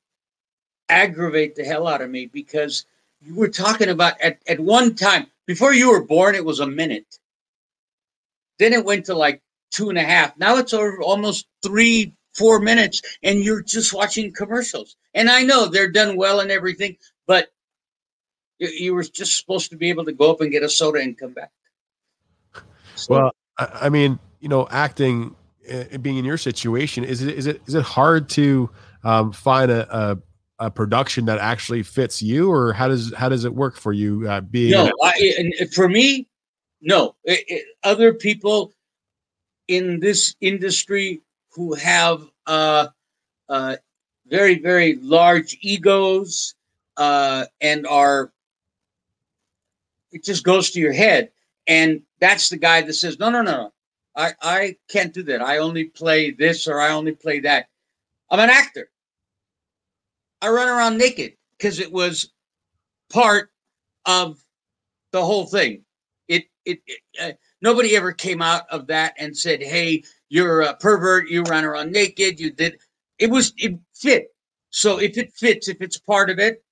aggravate 0.89 1.55
the 1.55 1.63
hell 1.63 1.87
out 1.87 2.01
of 2.01 2.09
me 2.09 2.25
because 2.27 2.85
you 3.21 3.35
were 3.35 3.47
talking 3.47 3.89
about 3.89 4.19
at, 4.21 4.39
at 4.47 4.59
one 4.59 4.95
time 4.95 5.27
before 5.45 5.73
you 5.73 5.91
were 5.91 6.03
born, 6.03 6.35
it 6.35 6.45
was 6.45 6.59
a 6.59 6.67
minute. 6.67 7.19
Then 8.57 8.73
it 8.73 8.85
went 8.85 9.05
to 9.05 9.15
like 9.15 9.41
two 9.71 9.89
and 9.89 9.97
a 9.97 10.03
half. 10.03 10.37
Now 10.37 10.57
it's 10.57 10.73
over 10.73 11.01
almost 11.01 11.47
three, 11.61 12.13
four 12.33 12.59
minutes, 12.59 13.01
and 13.21 13.43
you're 13.43 13.61
just 13.61 13.93
watching 13.93 14.33
commercials. 14.33 14.95
And 15.13 15.29
I 15.29 15.43
know 15.43 15.67
they're 15.67 15.91
done 15.91 16.17
well 16.17 16.39
and 16.39 16.51
everything, 16.51 16.97
but 17.27 17.49
you, 18.59 18.67
you 18.67 18.93
were 18.95 19.03
just 19.03 19.37
supposed 19.37 19.69
to 19.71 19.77
be 19.77 19.89
able 19.89 20.05
to 20.05 20.13
go 20.13 20.31
up 20.31 20.41
and 20.41 20.51
get 20.51 20.63
a 20.63 20.69
soda 20.69 20.99
and 20.99 21.17
come 21.17 21.33
back. 21.33 21.51
So, 22.95 23.13
well, 23.13 23.35
I, 23.57 23.89
mean, 23.89 24.19
you 24.39 24.49
know, 24.49 24.67
acting, 24.71 25.35
being 26.01 26.17
in 26.17 26.25
your 26.25 26.37
situation, 26.37 27.03
is 27.03 27.21
it 27.21 27.35
is 27.35 27.47
it 27.47 27.61
is 27.67 27.75
it 27.75 27.83
hard 27.83 28.29
to 28.29 28.69
um, 29.03 29.31
find 29.31 29.71
a, 29.71 29.95
a 29.95 30.17
a 30.59 30.71
production 30.71 31.25
that 31.25 31.39
actually 31.39 31.83
fits 31.83 32.21
you, 32.21 32.51
or 32.51 32.73
how 32.73 32.87
does 32.87 33.13
how 33.13 33.29
does 33.29 33.45
it 33.45 33.53
work 33.53 33.75
for 33.75 33.93
you? 33.93 34.27
Uh, 34.29 34.41
being 34.41 34.71
no, 34.71 34.91
I, 35.03 35.51
for 35.73 35.89
me, 35.89 36.27
no. 36.81 37.15
It, 37.23 37.43
it, 37.47 37.65
other 37.83 38.13
people 38.13 38.73
in 39.67 39.99
this 39.99 40.35
industry 40.41 41.21
who 41.51 41.73
have 41.75 42.23
uh, 42.47 42.87
uh, 43.49 43.75
very 44.27 44.59
very 44.59 44.95
large 45.01 45.57
egos 45.61 46.55
uh, 46.97 47.45
and 47.61 47.85
are 47.87 48.31
it 50.11 50.23
just 50.23 50.45
goes 50.45 50.71
to 50.71 50.79
your 50.79 50.93
head, 50.93 51.31
and 51.67 52.01
that's 52.19 52.49
the 52.49 52.57
guy 52.57 52.81
that 52.81 52.93
says, 52.93 53.19
no, 53.19 53.29
no, 53.29 53.41
no, 53.41 53.51
no. 53.51 53.73
I, 54.15 54.33
I 54.41 54.75
can't 54.89 55.13
do 55.13 55.23
that. 55.23 55.41
I 55.41 55.57
only 55.57 55.85
play 55.85 56.31
this 56.31 56.67
or 56.67 56.79
I 56.79 56.91
only 56.91 57.11
play 57.11 57.41
that. 57.41 57.67
I'm 58.29 58.39
an 58.39 58.49
actor. 58.49 58.89
I 60.41 60.49
run 60.49 60.67
around 60.67 60.97
naked 60.97 61.33
because 61.57 61.79
it 61.79 61.91
was 61.91 62.31
part 63.11 63.49
of 64.05 64.39
the 65.11 65.23
whole 65.23 65.45
thing. 65.45 65.83
It 66.27 66.45
it, 66.65 66.79
it 66.87 66.99
uh, 67.21 67.31
nobody 67.61 67.95
ever 67.95 68.11
came 68.11 68.41
out 68.41 68.63
of 68.69 68.87
that 68.87 69.13
and 69.17 69.37
said, 69.37 69.61
"Hey, 69.61 70.03
you're 70.29 70.61
a 70.61 70.75
pervert. 70.75 71.29
You 71.29 71.43
run 71.43 71.65
around 71.65 71.91
naked. 71.91 72.39
You 72.39 72.51
did." 72.51 72.77
It 73.19 73.29
was 73.29 73.53
it 73.57 73.79
fit. 73.93 74.27
So 74.69 74.99
if 74.99 75.17
it 75.17 75.31
fits, 75.33 75.69
if 75.69 75.81
it's 75.81 75.97
part 75.97 76.29
of 76.29 76.39
it, 76.39 76.63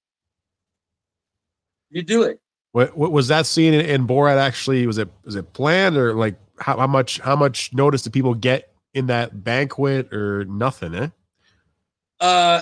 you 1.90 2.02
do 2.02 2.24
it. 2.24 2.40
What, 2.74 2.98
what 2.98 3.12
was 3.12 3.28
that 3.28 3.46
scene 3.46 3.74
in, 3.74 3.82
in 3.82 4.08
Borat? 4.08 4.38
Actually, 4.38 4.86
was 4.88 4.98
it 4.98 5.10
was 5.24 5.36
it 5.36 5.54
planned 5.54 5.96
or 5.96 6.14
like 6.14 6.36
how, 6.60 6.78
how 6.78 6.88
much 6.88 7.20
how 7.20 7.36
much 7.36 7.74
notice 7.74 8.04
do 8.04 8.10
people 8.10 8.34
get 8.34 8.74
in 8.94 9.08
that 9.08 9.44
banquet 9.44 10.14
or 10.14 10.46
nothing? 10.46 10.96
Eh? 10.96 11.10
Uh, 12.20 12.62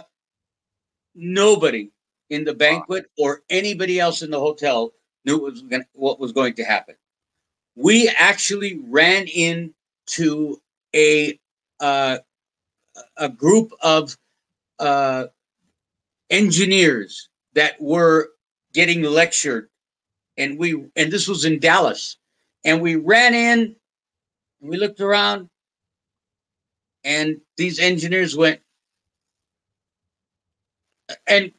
nobody 1.16 1.92
in 2.30 2.46
the 2.46 2.54
banquet 2.54 3.06
or 3.18 3.42
anybody 3.50 4.00
else 4.00 4.22
in 4.22 4.32
the 4.32 4.40
hotel 4.40 4.92
knew 5.26 5.38
what 5.38 5.52
was, 5.52 5.62
gonna, 5.62 5.86
what 5.94 6.20
was 6.20 6.32
going 6.32 6.54
to 6.56 6.64
happen. 6.64 6.96
We 7.76 8.10
actually 8.18 8.80
ran 8.88 9.28
into 9.28 10.60
a 10.96 11.40
uh, 11.80 12.20
a 13.18 13.30
group 13.30 13.72
of 13.82 14.18
uh, 14.80 15.26
engineers 16.30 17.30
that 17.54 17.80
were 17.82 18.30
getting 18.74 19.04
lectured, 19.04 19.70
and 20.38 20.58
we 20.58 20.86
and 20.96 21.12
this 21.12 21.28
was 21.28 21.46
in 21.46 21.60
Dallas, 21.60 22.18
and 22.66 22.82
we 22.82 22.96
ran 22.96 23.34
in, 23.34 23.76
we 24.62 24.77
looked 24.77 25.01
around, 25.01 25.50
and 27.03 27.41
these 27.58 27.80
engineers 27.80 28.36
went, 28.38 28.62
and 31.27 31.51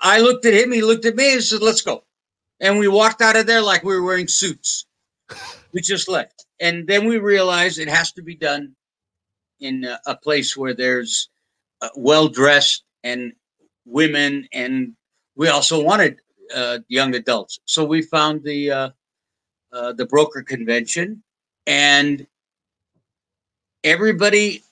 I 0.00 0.20
looked 0.20 0.46
at 0.46 0.54
him, 0.54 0.72
he 0.72 0.82
looked 0.82 1.04
at 1.04 1.16
me 1.16 1.34
and 1.34 1.42
said, 1.42 1.62
Let's 1.62 1.82
go. 1.82 2.04
And 2.60 2.78
we 2.78 2.88
walked 2.88 3.20
out 3.20 3.36
of 3.36 3.46
there 3.46 3.60
like 3.60 3.82
we 3.82 3.94
were 3.94 4.02
wearing 4.02 4.28
suits. 4.28 4.86
We 5.72 5.80
just 5.80 6.08
left. 6.08 6.46
And 6.60 6.86
then 6.86 7.08
we 7.08 7.18
realized 7.18 7.80
it 7.80 7.88
has 7.88 8.12
to 8.12 8.22
be 8.22 8.36
done 8.36 8.76
in 9.58 9.82
a, 9.82 9.98
a 10.06 10.14
place 10.14 10.56
where 10.56 10.72
there's 10.72 11.28
uh, 11.82 11.88
well 11.96 12.28
dressed 12.28 12.84
and 13.02 13.32
women. 13.84 14.46
And 14.52 14.92
we 15.34 15.48
also 15.48 15.82
wanted 15.82 16.20
uh, 16.54 16.78
young 16.86 17.16
adults. 17.16 17.58
So 17.64 17.84
we 17.84 18.02
found 18.02 18.44
the, 18.44 18.70
uh, 18.70 18.90
uh 19.72 19.94
the 19.94 20.06
broker 20.06 20.42
convention 20.42 21.24
and 21.66 22.24
everybody 23.84 24.62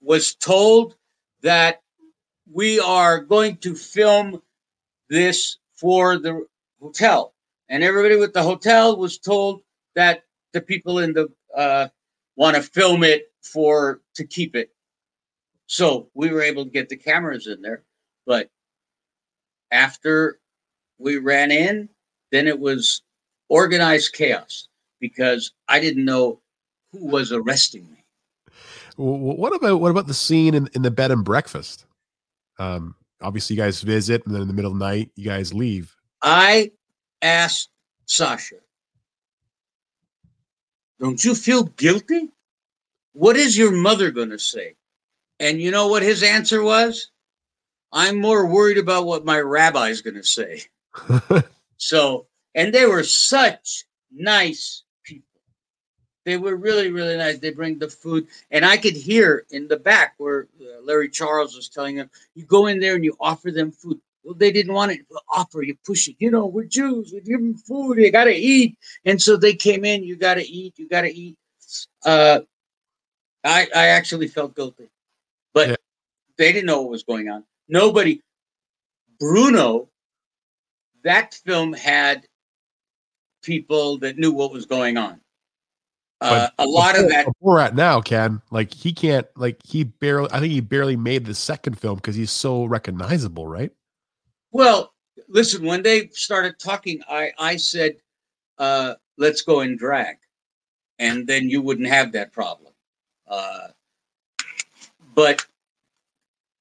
was 0.00 0.34
told 0.34 0.96
that 1.42 1.82
we 2.50 2.80
are 2.80 3.20
going 3.20 3.58
to 3.58 3.74
film 3.74 4.42
this 5.08 5.58
for 5.74 6.18
the 6.18 6.46
hotel. 6.80 7.34
And 7.68 7.84
everybody 7.84 8.16
with 8.16 8.32
the 8.32 8.42
hotel 8.42 8.96
was 8.96 9.18
told 9.18 9.62
that 9.94 10.24
the 10.52 10.62
people 10.62 10.98
in 10.98 11.12
the 11.12 11.28
uh, 11.54 11.88
want 12.36 12.56
to 12.56 12.62
film 12.62 13.04
it 13.04 13.30
for 13.42 14.00
to 14.14 14.24
keep 14.24 14.56
it. 14.56 14.70
So 15.66 16.08
we 16.14 16.30
were 16.30 16.42
able 16.42 16.64
to 16.64 16.70
get 16.70 16.88
the 16.88 16.96
cameras 16.96 17.46
in 17.46 17.60
there. 17.60 17.82
But 18.26 18.48
after 19.70 20.40
we 20.98 21.18
ran 21.18 21.50
in, 21.50 21.90
then 22.32 22.46
it 22.46 22.58
was 22.58 23.02
organized 23.48 24.14
chaos 24.14 24.68
because 25.00 25.52
I 25.68 25.80
didn't 25.80 26.04
know 26.04 26.40
who 26.92 27.06
was 27.06 27.32
arresting 27.32 27.84
me. 27.90 28.04
What 28.98 29.54
about 29.54 29.80
what 29.80 29.92
about 29.92 30.08
the 30.08 30.14
scene 30.14 30.54
in, 30.54 30.68
in 30.74 30.82
the 30.82 30.90
bed 30.90 31.12
and 31.12 31.24
breakfast? 31.24 31.86
Um, 32.58 32.96
obviously, 33.22 33.54
you 33.54 33.62
guys 33.62 33.80
visit, 33.80 34.26
and 34.26 34.34
then 34.34 34.42
in 34.42 34.48
the 34.48 34.54
middle 34.54 34.72
of 34.72 34.78
the 34.78 34.84
night, 34.84 35.12
you 35.14 35.24
guys 35.24 35.54
leave. 35.54 35.94
I 36.20 36.72
asked 37.22 37.70
Sacha, 38.06 38.56
"Don't 40.98 41.24
you 41.24 41.36
feel 41.36 41.62
guilty? 41.62 42.30
What 43.12 43.36
is 43.36 43.56
your 43.56 43.70
mother 43.70 44.10
going 44.10 44.30
to 44.30 44.38
say?" 44.38 44.74
And 45.38 45.62
you 45.62 45.70
know 45.70 45.86
what 45.86 46.02
his 46.02 46.24
answer 46.24 46.60
was? 46.60 47.12
I'm 47.92 48.20
more 48.20 48.46
worried 48.46 48.78
about 48.78 49.06
what 49.06 49.24
my 49.24 49.38
rabbi's 49.38 50.02
going 50.02 50.16
to 50.16 50.24
say. 50.24 50.62
so, 51.76 52.26
and 52.56 52.74
they 52.74 52.84
were 52.84 53.04
such 53.04 53.84
nice 54.10 54.82
they 56.28 56.36
were 56.36 56.56
really, 56.56 56.90
really 56.90 57.16
nice. 57.16 57.38
They 57.38 57.52
bring 57.52 57.78
the 57.78 57.88
food, 57.88 58.26
and 58.50 58.62
I 58.62 58.76
could 58.76 58.94
hear 58.94 59.46
in 59.50 59.66
the 59.66 59.78
back 59.78 60.12
where 60.18 60.46
uh, 60.60 60.82
Larry 60.82 61.08
Charles 61.08 61.56
was 61.56 61.70
telling 61.70 61.96
them, 61.96 62.10
"You 62.34 62.44
go 62.44 62.66
in 62.66 62.80
there 62.80 62.96
and 62.96 63.04
you 63.04 63.16
offer 63.18 63.50
them 63.50 63.72
food." 63.72 63.98
Well, 64.22 64.34
they 64.34 64.52
didn't 64.52 64.74
want 64.74 64.92
it 64.92 65.08
to 65.08 65.20
offer. 65.34 65.62
You 65.62 65.74
push 65.86 66.06
it. 66.06 66.16
You 66.18 66.30
know, 66.30 66.44
we're 66.44 66.64
Jews. 66.64 67.12
We 67.14 67.22
give 67.22 67.40
them 67.40 67.54
food. 67.54 67.96
They 67.96 68.10
got 68.10 68.24
to 68.24 68.34
eat, 68.34 68.76
and 69.06 69.22
so 69.22 69.38
they 69.38 69.54
came 69.54 69.86
in. 69.86 70.04
You 70.04 70.16
got 70.16 70.34
to 70.34 70.46
eat. 70.46 70.74
You 70.78 70.86
got 70.86 71.00
to 71.02 71.10
eat. 71.10 71.38
Uh, 72.04 72.40
I 73.42 73.66
I 73.74 73.86
actually 73.86 74.28
felt 74.28 74.54
guilty, 74.54 74.90
but 75.54 75.68
yeah. 75.70 75.76
they 76.36 76.52
didn't 76.52 76.66
know 76.66 76.82
what 76.82 76.90
was 76.90 77.04
going 77.04 77.30
on. 77.30 77.44
Nobody. 77.68 78.20
Bruno, 79.18 79.88
that 81.04 81.32
film 81.32 81.72
had 81.72 82.26
people 83.42 83.96
that 84.00 84.18
knew 84.18 84.30
what 84.30 84.52
was 84.52 84.66
going 84.66 84.98
on. 84.98 85.22
Uh, 86.20 86.48
a 86.58 86.66
lot 86.66 86.94
before, 86.94 87.04
of 87.04 87.10
that. 87.10 87.26
We're 87.40 87.60
at 87.60 87.76
now, 87.76 88.00
Ken. 88.00 88.42
Like 88.50 88.74
he 88.74 88.92
can't. 88.92 89.26
Like 89.36 89.58
he 89.64 89.84
barely. 89.84 90.28
I 90.32 90.40
think 90.40 90.52
he 90.52 90.60
barely 90.60 90.96
made 90.96 91.24
the 91.24 91.34
second 91.34 91.78
film 91.78 91.96
because 91.96 92.16
he's 92.16 92.32
so 92.32 92.64
recognizable, 92.64 93.46
right? 93.46 93.70
Well, 94.50 94.92
listen. 95.28 95.64
When 95.64 95.82
they 95.82 96.08
started 96.08 96.58
talking, 96.58 97.02
I 97.08 97.30
I 97.38 97.56
said, 97.56 97.96
uh, 98.58 98.94
"Let's 99.16 99.42
go 99.42 99.60
in 99.60 99.76
drag," 99.76 100.16
and 100.98 101.26
then 101.26 101.48
you 101.48 101.62
wouldn't 101.62 101.88
have 101.88 102.10
that 102.12 102.32
problem. 102.32 102.72
Uh, 103.28 103.68
but 105.14 105.46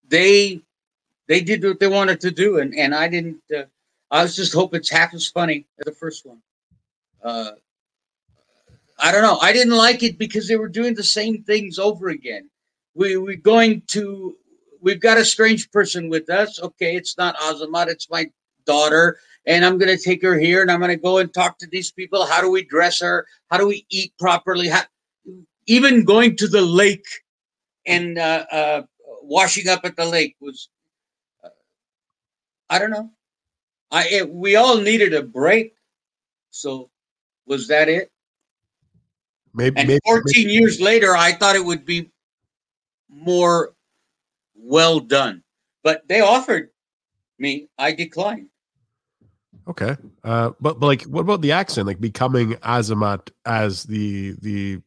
they 0.07 0.61
they 1.27 1.41
did 1.41 1.63
what 1.63 1.79
they 1.79 1.87
wanted 1.87 2.21
to 2.21 2.31
do, 2.31 2.59
and 2.59 2.75
and 2.75 2.93
I 2.93 3.07
didn't. 3.07 3.41
Uh, 3.55 3.63
I 4.11 4.21
was 4.21 4.35
just 4.35 4.53
hope 4.53 4.75
it's 4.75 4.89
half 4.89 5.13
as 5.13 5.27
funny 5.27 5.65
as 5.79 5.85
the 5.85 5.91
first 5.91 6.25
one. 6.25 6.41
Uh, 7.23 7.51
I 8.99 9.11
don't 9.11 9.21
know. 9.21 9.37
I 9.41 9.53
didn't 9.53 9.75
like 9.75 10.03
it 10.03 10.17
because 10.17 10.47
they 10.47 10.55
were 10.55 10.69
doing 10.69 10.95
the 10.95 11.03
same 11.03 11.43
things 11.43 11.77
over 11.77 12.09
again. 12.09 12.49
We 12.95 13.17
we're 13.17 13.37
going 13.37 13.83
to 13.89 14.35
we've 14.81 15.01
got 15.01 15.17
a 15.17 15.25
strange 15.25 15.71
person 15.71 16.09
with 16.09 16.29
us. 16.29 16.59
Okay, 16.59 16.95
it's 16.95 17.17
not 17.17 17.37
Azamat, 17.37 17.87
it's 17.87 18.09
my 18.09 18.25
daughter, 18.65 19.19
and 19.45 19.63
I'm 19.63 19.77
gonna 19.77 19.97
take 19.97 20.23
her 20.23 20.37
here 20.39 20.61
and 20.61 20.71
I'm 20.71 20.79
gonna 20.79 20.97
go 20.97 21.19
and 21.19 21.31
talk 21.31 21.59
to 21.59 21.67
these 21.67 21.91
people. 21.91 22.25
How 22.25 22.41
do 22.41 22.49
we 22.49 22.63
dress 22.63 22.99
her? 23.01 23.27
How 23.51 23.57
do 23.57 23.67
we 23.67 23.85
eat 23.89 24.13
properly? 24.19 24.67
How, 24.67 24.83
even 25.67 26.05
going 26.05 26.35
to 26.37 26.47
the 26.47 26.61
lake 26.61 27.05
and 27.85 28.17
uh, 28.17 28.45
uh, 28.51 28.81
washing 29.21 29.67
up 29.69 29.81
at 29.83 29.95
the 29.95 30.05
lake 30.05 30.35
was 30.41 30.69
uh, 31.43 31.49
I 32.69 32.79
don't 32.79 32.91
know. 32.91 33.11
I 33.91 34.07
it, 34.07 34.29
we 34.29 34.55
all 34.55 34.77
needed 34.79 35.13
a 35.13 35.21
break. 35.21 35.73
So 36.49 36.89
was 37.45 37.67
that 37.67 37.89
it? 37.89 38.11
Maybe, 39.57 39.79
and 39.79 39.87
maybe 39.87 39.99
14 40.05 40.23
maybe. 40.35 40.53
years 40.53 40.79
later, 40.79 41.17
I 41.17 41.31
thought 41.31 41.55
it 41.55 41.65
would 41.65 41.83
be 41.83 42.11
more 43.09 43.73
well 44.55 44.99
done. 44.99 45.43
But 45.83 46.07
they 46.07 46.21
offered 46.21 46.69
me, 47.39 47.67
I 47.77 47.91
declined. 47.93 48.49
Okay, 49.67 49.97
uh, 50.23 50.51
but 50.61 50.79
but 50.79 50.85
like, 50.85 51.01
what 51.03 51.21
about 51.21 51.41
the 51.41 51.53
accent? 51.53 51.87
Like 51.87 51.99
becoming 51.99 52.53
Azamat 52.57 53.31
as 53.45 53.83
the 53.83 54.35
the 54.41 54.79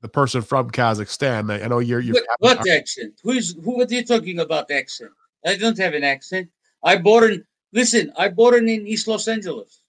the 0.00 0.08
person 0.08 0.42
from 0.42 0.70
Kazakhstan. 0.70 1.62
I 1.62 1.66
know 1.66 1.80
you're. 1.80 2.00
you're 2.00 2.14
what, 2.38 2.58
what 2.60 2.68
accent? 2.68 3.20
Who's 3.24 3.54
who? 3.56 3.78
What 3.78 3.90
are 3.90 3.94
you 3.94 4.04
talking 4.04 4.38
about? 4.38 4.70
Accent? 4.70 5.10
I 5.44 5.56
don't 5.56 5.76
have 5.78 5.92
an 5.92 6.04
accent. 6.04 6.48
I 6.84 6.96
born. 6.98 7.44
Listen, 7.72 8.12
I 8.16 8.28
born 8.28 8.68
in 8.68 8.86
East 8.86 9.08
Los 9.08 9.26
Angeles. 9.28 9.80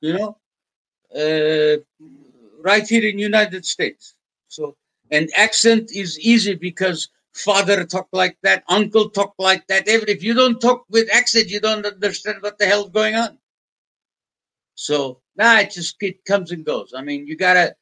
You 0.00 0.18
know, 0.18 0.36
uh, 1.14 1.80
right 2.62 2.86
here 2.86 3.08
in 3.08 3.18
United 3.18 3.64
States. 3.64 4.14
So, 4.48 4.76
and 5.10 5.30
accent 5.36 5.90
is 5.94 6.18
easy 6.18 6.54
because 6.54 7.08
father 7.34 7.84
talk 7.84 8.08
like 8.12 8.36
that, 8.42 8.64
uncle 8.68 9.10
talk 9.10 9.34
like 9.38 9.66
that. 9.68 9.84
If 9.86 10.22
you 10.22 10.34
don't 10.34 10.60
talk 10.60 10.84
with 10.90 11.08
accent, 11.12 11.48
you 11.48 11.60
don't 11.60 11.84
understand 11.84 12.38
what 12.40 12.58
the 12.58 12.66
hell's 12.66 12.90
going 12.90 13.14
on. 13.14 13.38
So 14.74 15.20
nah, 15.36 15.58
it 15.58 15.70
just 15.70 15.96
it 16.00 16.24
comes 16.24 16.52
and 16.52 16.64
goes. 16.64 16.92
I 16.96 17.02
mean, 17.02 17.26
you 17.26 17.36
gotta. 17.36 17.74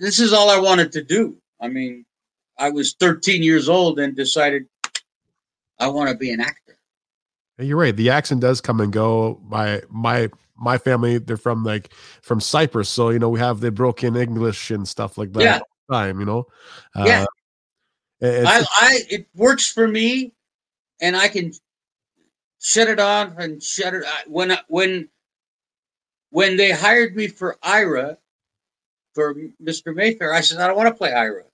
This 0.00 0.20
is 0.20 0.32
all 0.32 0.50
I 0.50 0.58
wanted 0.58 0.92
to 0.92 1.02
do. 1.02 1.36
I 1.60 1.68
mean, 1.68 2.04
I 2.58 2.70
was 2.70 2.94
13 3.00 3.42
years 3.42 3.68
old 3.68 3.98
and 3.98 4.14
decided 4.14 4.66
I 5.78 5.88
want 5.88 6.10
to 6.10 6.16
be 6.16 6.30
an 6.30 6.40
actor. 6.40 6.78
You're 7.58 7.78
right. 7.78 7.96
The 7.96 8.10
accent 8.10 8.42
does 8.42 8.60
come 8.60 8.80
and 8.80 8.92
go. 8.92 9.40
My 9.48 9.82
my 9.88 10.30
my 10.58 10.78
family, 10.78 11.18
they're 11.18 11.36
from 11.36 11.64
like 11.64 11.92
from 12.22 12.40
Cyprus, 12.40 12.88
so 12.88 13.10
you 13.10 13.18
know 13.18 13.28
we 13.28 13.40
have 13.40 13.60
the 13.60 13.70
broken 13.70 14.16
English 14.16 14.70
and 14.70 14.86
stuff 14.86 15.18
like 15.18 15.32
that. 15.32 15.42
Yeah. 15.42 15.60
Time, 15.90 16.18
you 16.18 16.26
know. 16.26 16.46
Uh, 16.94 17.04
yeah. 17.06 17.24
I, 18.22 18.64
I 18.80 19.00
it 19.10 19.26
works 19.34 19.70
for 19.70 19.86
me, 19.86 20.32
and 21.00 21.16
I 21.16 21.28
can 21.28 21.52
shut 22.60 22.88
it 22.88 22.98
off 22.98 23.38
and 23.38 23.62
shut 23.62 23.94
it 23.94 24.04
when 24.26 24.56
when 24.68 25.08
when 26.30 26.56
they 26.56 26.70
hired 26.70 27.14
me 27.14 27.28
for 27.28 27.56
Ira 27.62 28.18
for 29.14 29.34
Mr. 29.62 29.94
Mayfair. 29.94 30.32
I 30.32 30.40
said 30.40 30.58
I 30.58 30.66
don't 30.66 30.76
want 30.76 30.88
to 30.88 30.94
play 30.94 31.12
Ira. 31.12 31.44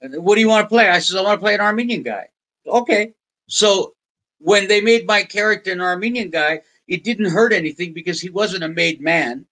And 0.00 0.24
what 0.24 0.34
do 0.34 0.40
you 0.40 0.48
want 0.48 0.64
to 0.64 0.68
play? 0.68 0.88
I 0.88 0.98
said 0.98 1.18
I 1.18 1.22
want 1.22 1.40
to 1.40 1.44
play 1.44 1.54
an 1.54 1.60
Armenian 1.60 2.02
guy. 2.02 2.28
Okay, 2.66 3.12
so 3.48 3.94
when 4.38 4.68
they 4.68 4.80
made 4.80 5.06
my 5.06 5.22
character 5.22 5.72
an 5.72 5.80
Armenian 5.80 6.30
guy, 6.30 6.62
it 6.92 7.04
didn't 7.04 7.30
hurt 7.30 7.54
anything 7.54 7.94
because 7.94 8.20
he 8.20 8.28
wasn't 8.28 8.62
a 8.62 8.68
made 8.68 9.00
man, 9.00 9.46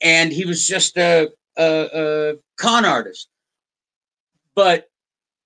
and 0.00 0.32
he 0.32 0.44
was 0.44 0.66
just 0.66 0.96
a, 0.96 1.30
a, 1.56 1.88
a 1.94 2.34
con 2.56 2.84
artist. 2.84 3.28
But 4.56 4.90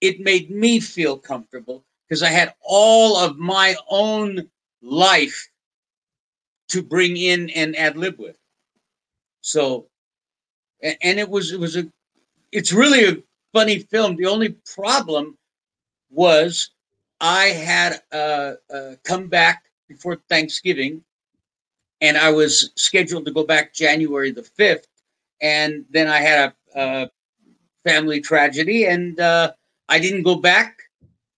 it 0.00 0.20
made 0.20 0.50
me 0.50 0.80
feel 0.80 1.18
comfortable 1.18 1.84
because 2.08 2.22
I 2.22 2.30
had 2.30 2.54
all 2.62 3.18
of 3.18 3.36
my 3.36 3.76
own 3.90 4.48
life 4.80 5.50
to 6.68 6.82
bring 6.82 7.18
in 7.18 7.50
and 7.50 7.76
ad 7.76 7.98
lib 7.98 8.18
with. 8.18 8.38
So, 9.42 9.88
and 10.82 11.18
it 11.18 11.28
was 11.28 11.52
it 11.52 11.60
was 11.60 11.76
a, 11.76 11.86
it's 12.52 12.72
really 12.72 13.04
a 13.04 13.22
funny 13.52 13.80
film. 13.80 14.16
The 14.16 14.26
only 14.26 14.56
problem 14.74 15.36
was 16.08 16.70
I 17.20 17.48
had 17.48 18.00
uh, 18.12 18.54
uh, 18.72 18.94
come 19.04 19.28
back 19.28 19.64
before 19.88 20.16
Thanksgiving, 20.30 21.04
and 22.00 22.16
I 22.16 22.30
was 22.30 22.70
scheduled 22.76 23.26
to 23.26 23.32
go 23.32 23.44
back 23.44 23.74
January 23.74 24.30
the 24.30 24.42
fifth, 24.42 24.86
and 25.40 25.84
then 25.90 26.08
I 26.08 26.18
had 26.18 26.52
a, 26.74 26.80
a 26.80 27.10
family 27.84 28.20
tragedy, 28.20 28.86
and 28.86 29.18
uh, 29.20 29.52
I 29.88 29.98
didn't 29.98 30.22
go 30.22 30.36
back 30.36 30.78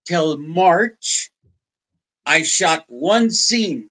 till 0.04 0.36
March. 0.38 1.30
I 2.26 2.42
shot 2.42 2.84
one 2.88 3.30
scene. 3.30 3.88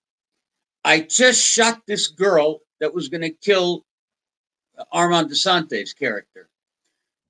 I 0.83 1.01
just 1.01 1.45
shot 1.45 1.81
this 1.87 2.07
girl 2.07 2.61
that 2.79 2.93
was 2.93 3.09
going 3.09 3.21
to 3.21 3.29
kill 3.29 3.83
Armand 4.91 5.29
Assante's 5.29 5.93
character. 5.93 6.49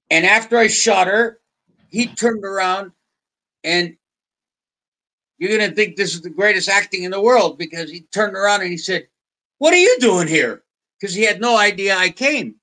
And 0.10 0.26
after 0.26 0.58
I 0.58 0.68
shot 0.68 1.08
her, 1.08 1.40
he 1.90 2.08
turned 2.08 2.44
around 2.44 2.92
and 3.64 3.96
you're 5.38 5.56
going 5.56 5.70
to 5.70 5.76
think 5.76 5.96
this 5.96 6.14
is 6.14 6.22
the 6.22 6.30
greatest 6.30 6.70
acting 6.70 7.04
in 7.04 7.12
the 7.12 7.22
world 7.22 7.58
because 7.58 7.90
he 7.90 8.02
turned 8.12 8.36
around 8.36 8.62
and 8.62 8.70
he 8.70 8.78
said, 8.78 9.08
What 9.60 9.74
are 9.74 9.78
you 9.78 9.98
doing 10.00 10.28
here? 10.28 10.64
Because 11.00 11.14
he 11.14 11.24
had 11.24 11.40
no 11.40 11.58
idea 11.58 11.96
I 11.96 12.10
came. 12.10 12.56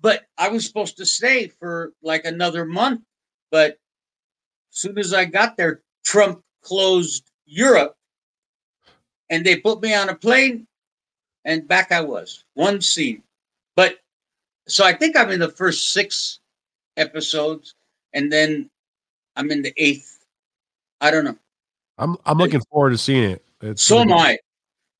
But 0.00 0.24
I 0.38 0.48
was 0.48 0.66
supposed 0.66 0.96
to 0.98 1.06
stay 1.06 1.48
for 1.48 1.92
like 2.02 2.24
another 2.24 2.64
month. 2.64 3.02
But 3.50 3.72
as 4.72 4.78
soon 4.78 4.98
as 4.98 5.12
I 5.12 5.24
got 5.26 5.56
there, 5.56 5.82
Trump 6.04 6.42
closed 6.62 7.30
Europe 7.46 7.96
and 9.30 9.44
they 9.44 9.56
put 9.56 9.82
me 9.82 9.94
on 9.94 10.08
a 10.08 10.14
plane 10.14 10.66
and 11.44 11.68
back 11.68 11.92
I 11.92 12.00
was. 12.00 12.44
One 12.54 12.80
scene. 12.80 13.22
But 13.76 13.98
so 14.68 14.84
I 14.84 14.92
think 14.92 15.16
I'm 15.16 15.30
in 15.30 15.40
the 15.40 15.50
first 15.50 15.92
six 15.92 16.40
episodes 16.96 17.74
and 18.12 18.32
then 18.32 18.70
I'm 19.36 19.50
in 19.50 19.62
the 19.62 19.72
eighth. 19.76 20.24
I 21.00 21.10
don't 21.10 21.24
know. 21.24 21.36
I'm 21.98 22.16
I'm 22.24 22.38
looking 22.38 22.62
forward 22.70 22.90
to 22.90 22.98
seeing 22.98 23.30
it. 23.30 23.44
It's 23.60 23.82
so 23.82 24.00
am 24.00 24.12
I. 24.12 24.38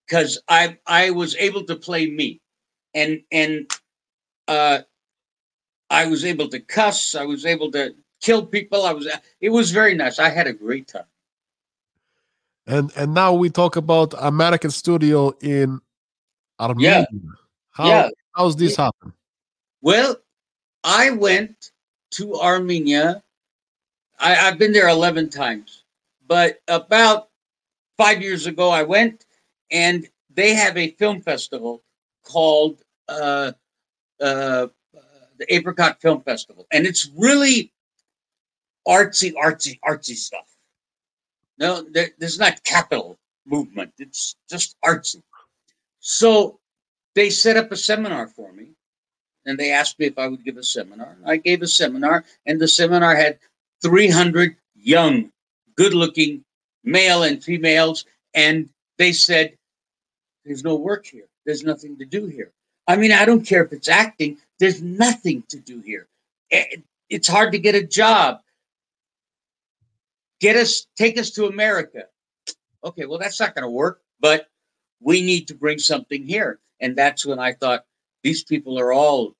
Because 0.06 0.38
I 0.48 0.78
I 0.86 1.10
was 1.10 1.36
able 1.36 1.64
to 1.64 1.76
play 1.76 2.10
me. 2.10 2.40
And 2.94 3.22
and 3.32 3.70
uh 4.48 4.80
I 5.90 6.06
was 6.06 6.24
able 6.24 6.48
to 6.48 6.60
cuss. 6.60 7.14
I 7.14 7.24
was 7.24 7.46
able 7.46 7.70
to 7.72 7.94
kill 8.20 8.44
people. 8.46 8.84
I 8.86 8.92
was. 8.92 9.06
It 9.40 9.50
was 9.50 9.70
very 9.70 9.94
nice. 9.94 10.18
I 10.18 10.30
had 10.30 10.46
a 10.46 10.52
great 10.52 10.88
time. 10.88 11.04
And 12.66 12.90
and 12.96 13.12
now 13.12 13.34
we 13.34 13.50
talk 13.50 13.76
about 13.76 14.14
American 14.18 14.70
studio 14.70 15.34
in 15.42 15.80
Armenia. 16.58 17.06
Yeah. 17.10 17.18
How, 17.70 17.88
yeah. 17.88 18.08
How's 18.34 18.56
this 18.56 18.76
happen? 18.76 19.12
Well, 19.82 20.16
I 20.82 21.10
went 21.10 21.70
to 22.12 22.40
Armenia. 22.40 23.22
I, 24.18 24.48
I've 24.48 24.58
been 24.58 24.72
there 24.72 24.88
eleven 24.88 25.28
times, 25.28 25.84
but 26.26 26.60
about 26.66 27.28
five 27.98 28.22
years 28.22 28.46
ago, 28.46 28.70
I 28.70 28.82
went, 28.82 29.26
and 29.74 30.08
they 30.32 30.54
have 30.54 30.76
a 30.78 30.92
film 30.92 31.20
festival 31.20 31.82
called 32.24 32.80
uh, 33.08 33.52
uh, 34.20 34.68
the 35.38 35.54
Apricot 35.54 36.00
Film 36.00 36.22
Festival, 36.22 36.66
and 36.72 36.86
it's 36.86 37.10
really 37.16 37.72
artsy, 38.88 39.34
artsy, 39.34 39.78
artsy 39.86 40.14
stuff. 40.14 40.48
No, 41.58 41.82
there, 41.82 42.10
there's 42.18 42.38
not 42.38 42.62
capital 42.64 43.18
movement. 43.46 43.92
It's 43.98 44.36
just 44.48 44.76
artsy. 44.84 45.22
So 46.00 46.58
they 47.14 47.30
set 47.30 47.56
up 47.56 47.70
a 47.72 47.76
seminar 47.76 48.28
for 48.28 48.52
me 48.52 48.74
and 49.46 49.58
they 49.58 49.72
asked 49.72 49.98
me 49.98 50.06
if 50.06 50.18
I 50.18 50.28
would 50.28 50.44
give 50.44 50.56
a 50.56 50.62
seminar. 50.62 51.16
I 51.24 51.36
gave 51.36 51.62
a 51.62 51.66
seminar, 51.66 52.24
and 52.46 52.60
the 52.60 52.68
seminar 52.68 53.14
had 53.14 53.38
300 53.82 54.56
young, 54.74 55.30
good 55.76 55.94
looking 55.94 56.44
male 56.82 57.22
and 57.22 57.42
females. 57.42 58.04
And 58.32 58.68
they 58.98 59.12
said, 59.12 59.56
There's 60.44 60.64
no 60.64 60.76
work 60.76 61.06
here. 61.06 61.26
There's 61.46 61.62
nothing 61.62 61.96
to 61.98 62.04
do 62.04 62.26
here. 62.26 62.52
I 62.86 62.96
mean, 62.96 63.12
I 63.12 63.24
don't 63.24 63.46
care 63.46 63.64
if 63.64 63.72
it's 63.72 63.88
acting, 63.88 64.38
there's 64.58 64.82
nothing 64.82 65.42
to 65.48 65.58
do 65.58 65.80
here. 65.80 66.06
Eh, 66.50 66.76
it's 67.08 67.28
hard 67.28 67.52
to 67.52 67.58
get 67.58 67.74
a 67.74 67.82
job 67.82 68.40
get 70.44 70.56
us, 70.56 70.86
take 70.96 71.18
us 71.18 71.30
to 71.30 71.46
America. 71.46 72.04
Okay, 72.84 73.06
well, 73.06 73.18
that's 73.18 73.40
not 73.40 73.54
going 73.54 73.62
to 73.62 73.70
work, 73.70 74.02
but 74.20 74.48
we 75.00 75.22
need 75.22 75.48
to 75.48 75.54
bring 75.54 75.78
something 75.78 76.22
here. 76.22 76.58
And 76.80 76.94
that's 76.94 77.24
when 77.24 77.38
I 77.38 77.54
thought 77.54 77.86
these 78.22 78.44
people 78.44 78.78
are 78.78 78.92
all 78.92 79.34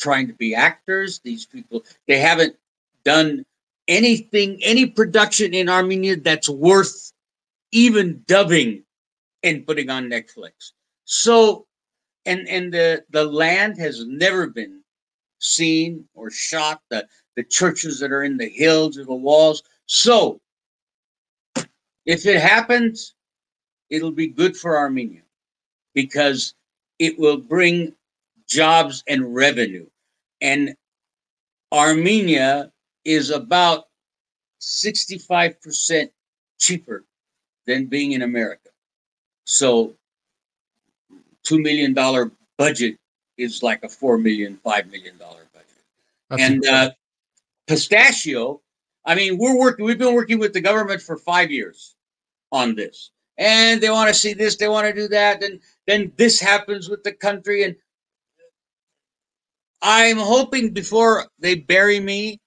trying 0.00 0.26
to 0.26 0.32
be 0.32 0.52
actors. 0.52 1.20
These 1.20 1.46
people, 1.46 1.84
they 2.08 2.18
haven't 2.18 2.56
done 3.04 3.46
anything, 3.86 4.58
any 4.64 4.86
production 4.86 5.54
in 5.54 5.68
Armenia 5.68 6.16
that's 6.16 6.48
worth 6.48 7.12
even 7.70 8.24
dubbing 8.26 8.82
and 9.42 9.66
putting 9.66 9.90
on 9.90 10.08
Netflix. 10.10 10.72
So, 11.04 11.66
and 12.26 12.48
and 12.48 12.72
the 12.72 13.04
the 13.10 13.24
land 13.24 13.78
has 13.78 14.04
never 14.06 14.48
been 14.48 14.82
seen 15.38 16.06
or 16.14 16.30
shot. 16.30 16.82
The 16.90 17.06
the 17.36 17.44
churches 17.44 18.00
that 18.00 18.12
are 18.12 18.24
in 18.24 18.36
the 18.38 18.48
hills 18.48 18.98
or 18.98 19.04
the 19.04 19.14
walls 19.14 19.62
so, 19.86 20.40
if 22.06 22.26
it 22.26 22.40
happens, 22.40 23.14
it'll 23.90 24.12
be 24.12 24.28
good 24.28 24.56
for 24.56 24.78
Armenia 24.78 25.22
because 25.94 26.54
it 26.98 27.18
will 27.18 27.38
bring 27.38 27.94
jobs 28.48 29.04
and 29.08 29.34
revenue. 29.34 29.86
And 30.40 30.74
Armenia 31.72 32.72
is 33.04 33.30
about 33.30 33.84
65% 34.60 36.10
cheaper 36.58 37.04
than 37.66 37.86
being 37.86 38.12
in 38.12 38.22
America. 38.22 38.70
So, 39.44 39.94
$2 41.46 41.62
million 41.62 41.94
budget 42.58 42.96
is 43.36 43.62
like 43.62 43.82
a 43.82 43.88
$4 43.88 44.22
million, 44.22 44.58
$5 44.64 44.90
million 44.90 45.14
budget. 45.18 45.48
That's 46.30 46.42
and 46.42 46.66
uh, 46.66 46.90
Pistachio 47.66 48.62
I 49.04 49.14
mean, 49.14 49.38
we're 49.38 49.58
working. 49.58 49.84
We've 49.84 49.98
been 49.98 50.14
working 50.14 50.38
with 50.38 50.52
the 50.52 50.60
government 50.60 51.02
for 51.02 51.16
five 51.16 51.50
years 51.50 51.94
on 52.52 52.74
this, 52.74 53.10
and 53.36 53.80
they 53.80 53.90
want 53.90 54.08
to 54.08 54.14
see 54.14 54.32
this, 54.32 54.56
they 54.56 54.68
want 54.68 54.86
to 54.86 54.92
do 54.92 55.08
that, 55.08 55.42
and 55.42 55.60
then 55.86 56.12
this 56.16 56.38
happens 56.38 56.88
with 56.88 57.02
the 57.02 57.12
country, 57.12 57.64
and 57.64 57.74
I'm 59.80 60.18
hoping 60.18 60.70
before 60.70 61.26
they 61.40 61.56
bury 61.56 61.98
me, 61.98 62.40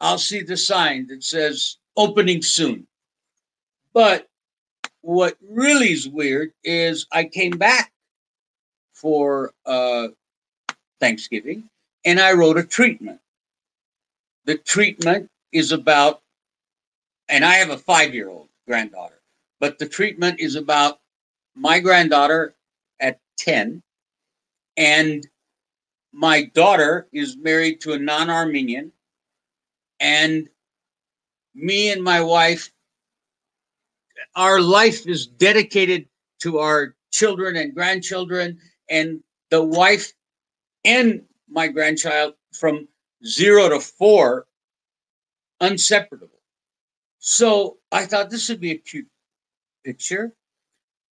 I'll 0.00 0.18
see 0.18 0.42
the 0.42 0.56
sign 0.56 1.08
that 1.08 1.24
says 1.24 1.78
opening 1.96 2.42
soon. 2.42 2.86
But 3.92 4.27
what 5.02 5.36
really 5.48 5.92
is 5.92 6.08
weird 6.08 6.52
is 6.64 7.06
I 7.12 7.24
came 7.24 7.52
back 7.52 7.92
for 8.92 9.52
uh, 9.66 10.08
Thanksgiving 11.00 11.68
and 12.04 12.20
I 12.20 12.32
wrote 12.32 12.58
a 12.58 12.64
treatment. 12.64 13.20
The 14.44 14.56
treatment 14.56 15.30
is 15.52 15.72
about, 15.72 16.22
and 17.28 17.44
I 17.44 17.54
have 17.54 17.70
a 17.70 17.78
five 17.78 18.14
year 18.14 18.28
old 18.28 18.48
granddaughter, 18.66 19.20
but 19.60 19.78
the 19.78 19.88
treatment 19.88 20.40
is 20.40 20.56
about 20.56 20.98
my 21.54 21.80
granddaughter 21.80 22.54
at 23.00 23.18
10 23.38 23.82
and 24.76 25.26
my 26.12 26.44
daughter 26.54 27.06
is 27.12 27.36
married 27.36 27.80
to 27.82 27.92
a 27.92 27.98
non 27.98 28.30
Armenian, 28.30 28.92
and 30.00 30.48
me 31.54 31.90
and 31.90 32.02
my 32.02 32.20
wife, 32.20 32.70
our 34.38 34.60
life 34.60 35.06
is 35.06 35.26
dedicated 35.26 36.08
to 36.40 36.60
our 36.60 36.94
children 37.10 37.56
and 37.56 37.74
grandchildren, 37.74 38.58
and 38.88 39.20
the 39.50 39.62
wife 39.62 40.12
and 40.84 41.22
my 41.50 41.66
grandchild 41.66 42.34
from 42.52 42.86
zero 43.26 43.68
to 43.68 43.80
four, 43.80 44.46
unseparable. 45.60 46.30
So 47.18 47.78
I 47.90 48.06
thought 48.06 48.30
this 48.30 48.48
would 48.48 48.60
be 48.60 48.70
a 48.70 48.78
cute 48.78 49.08
picture. 49.84 50.32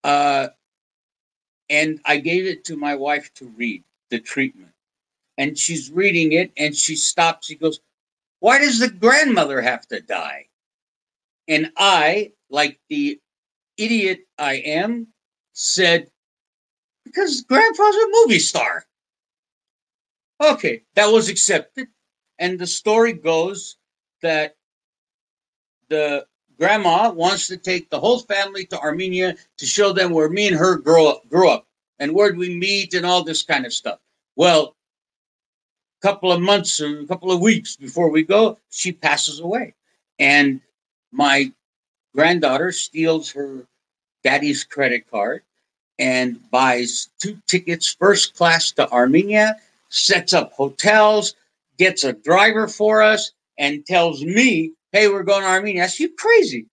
Uh, 0.03 0.47
and 1.69 1.99
I 2.05 2.17
gave 2.17 2.45
it 2.45 2.63
to 2.65 2.77
my 2.77 2.95
wife 2.95 3.33
to 3.35 3.49
read 3.49 3.83
the 4.09 4.19
treatment 4.19 4.71
and 5.37 5.57
she's 5.57 5.91
reading 5.91 6.33
it 6.33 6.51
and 6.57 6.75
she 6.75 6.95
stops. 6.95 7.47
She 7.47 7.55
goes, 7.55 7.79
Why 8.39 8.59
does 8.59 8.79
the 8.79 8.89
grandmother 8.89 9.61
have 9.61 9.87
to 9.87 9.99
die? 10.01 10.47
And 11.47 11.71
I, 11.77 12.31
like 12.49 12.79
the 12.89 13.19
idiot 13.77 14.21
I 14.37 14.55
am, 14.55 15.07
said, 15.53 16.09
Because 17.05 17.41
grandpa's 17.41 17.95
a 17.95 18.07
movie 18.11 18.39
star. 18.39 18.85
Okay, 20.41 20.83
that 20.95 21.07
was 21.07 21.29
accepted. 21.29 21.87
And 22.37 22.57
the 22.57 22.67
story 22.67 23.13
goes 23.13 23.77
that 24.21 24.55
the 25.89 26.25
grandma 26.57 27.11
wants 27.11 27.47
to 27.47 27.57
take 27.57 27.89
the 27.89 27.99
whole 27.99 28.19
family 28.19 28.65
to 28.67 28.79
Armenia 28.79 29.35
to 29.57 29.65
show 29.65 29.91
them 29.91 30.11
where 30.11 30.29
me 30.29 30.47
and 30.47 30.55
her 30.55 30.77
grew 30.77 31.07
up, 31.07 31.27
grew 31.29 31.49
up 31.49 31.67
and 31.99 32.13
where 32.13 32.33
we 32.33 32.55
meet 32.55 32.93
and 32.93 33.05
all 33.05 33.23
this 33.23 33.41
kind 33.41 33.65
of 33.65 33.73
stuff. 33.73 33.99
Well, 34.35 34.75
a 36.01 36.07
couple 36.07 36.31
of 36.31 36.41
months 36.41 36.79
or 36.79 36.99
a 36.99 37.05
couple 37.07 37.31
of 37.31 37.41
weeks 37.41 37.75
before 37.75 38.09
we 38.09 38.23
go, 38.23 38.57
she 38.69 38.91
passes 38.91 39.39
away. 39.39 39.73
And 40.17 40.61
my 41.11 41.51
granddaughter 42.15 42.71
steals 42.71 43.31
her 43.31 43.65
daddy's 44.23 44.63
credit 44.63 45.09
card 45.09 45.41
and 45.97 46.39
buys 46.49 47.09
two 47.19 47.37
tickets 47.47 47.95
first 47.99 48.35
class 48.35 48.71
to 48.71 48.89
Armenia, 48.91 49.55
sets 49.89 50.33
up 50.33 50.53
hotels, 50.53 51.35
gets 51.77 52.03
a 52.03 52.13
driver 52.13 52.67
for 52.67 53.01
us, 53.01 53.31
and 53.57 53.85
tells 53.85 54.23
me, 54.23 54.71
hey, 54.91 55.09
we're 55.09 55.23
going 55.23 55.41
to 55.41 55.47
Armenia. 55.47 55.83
I 55.83 55.87
said, 55.87 56.03
you 56.03 56.15
crazy. 56.15 56.65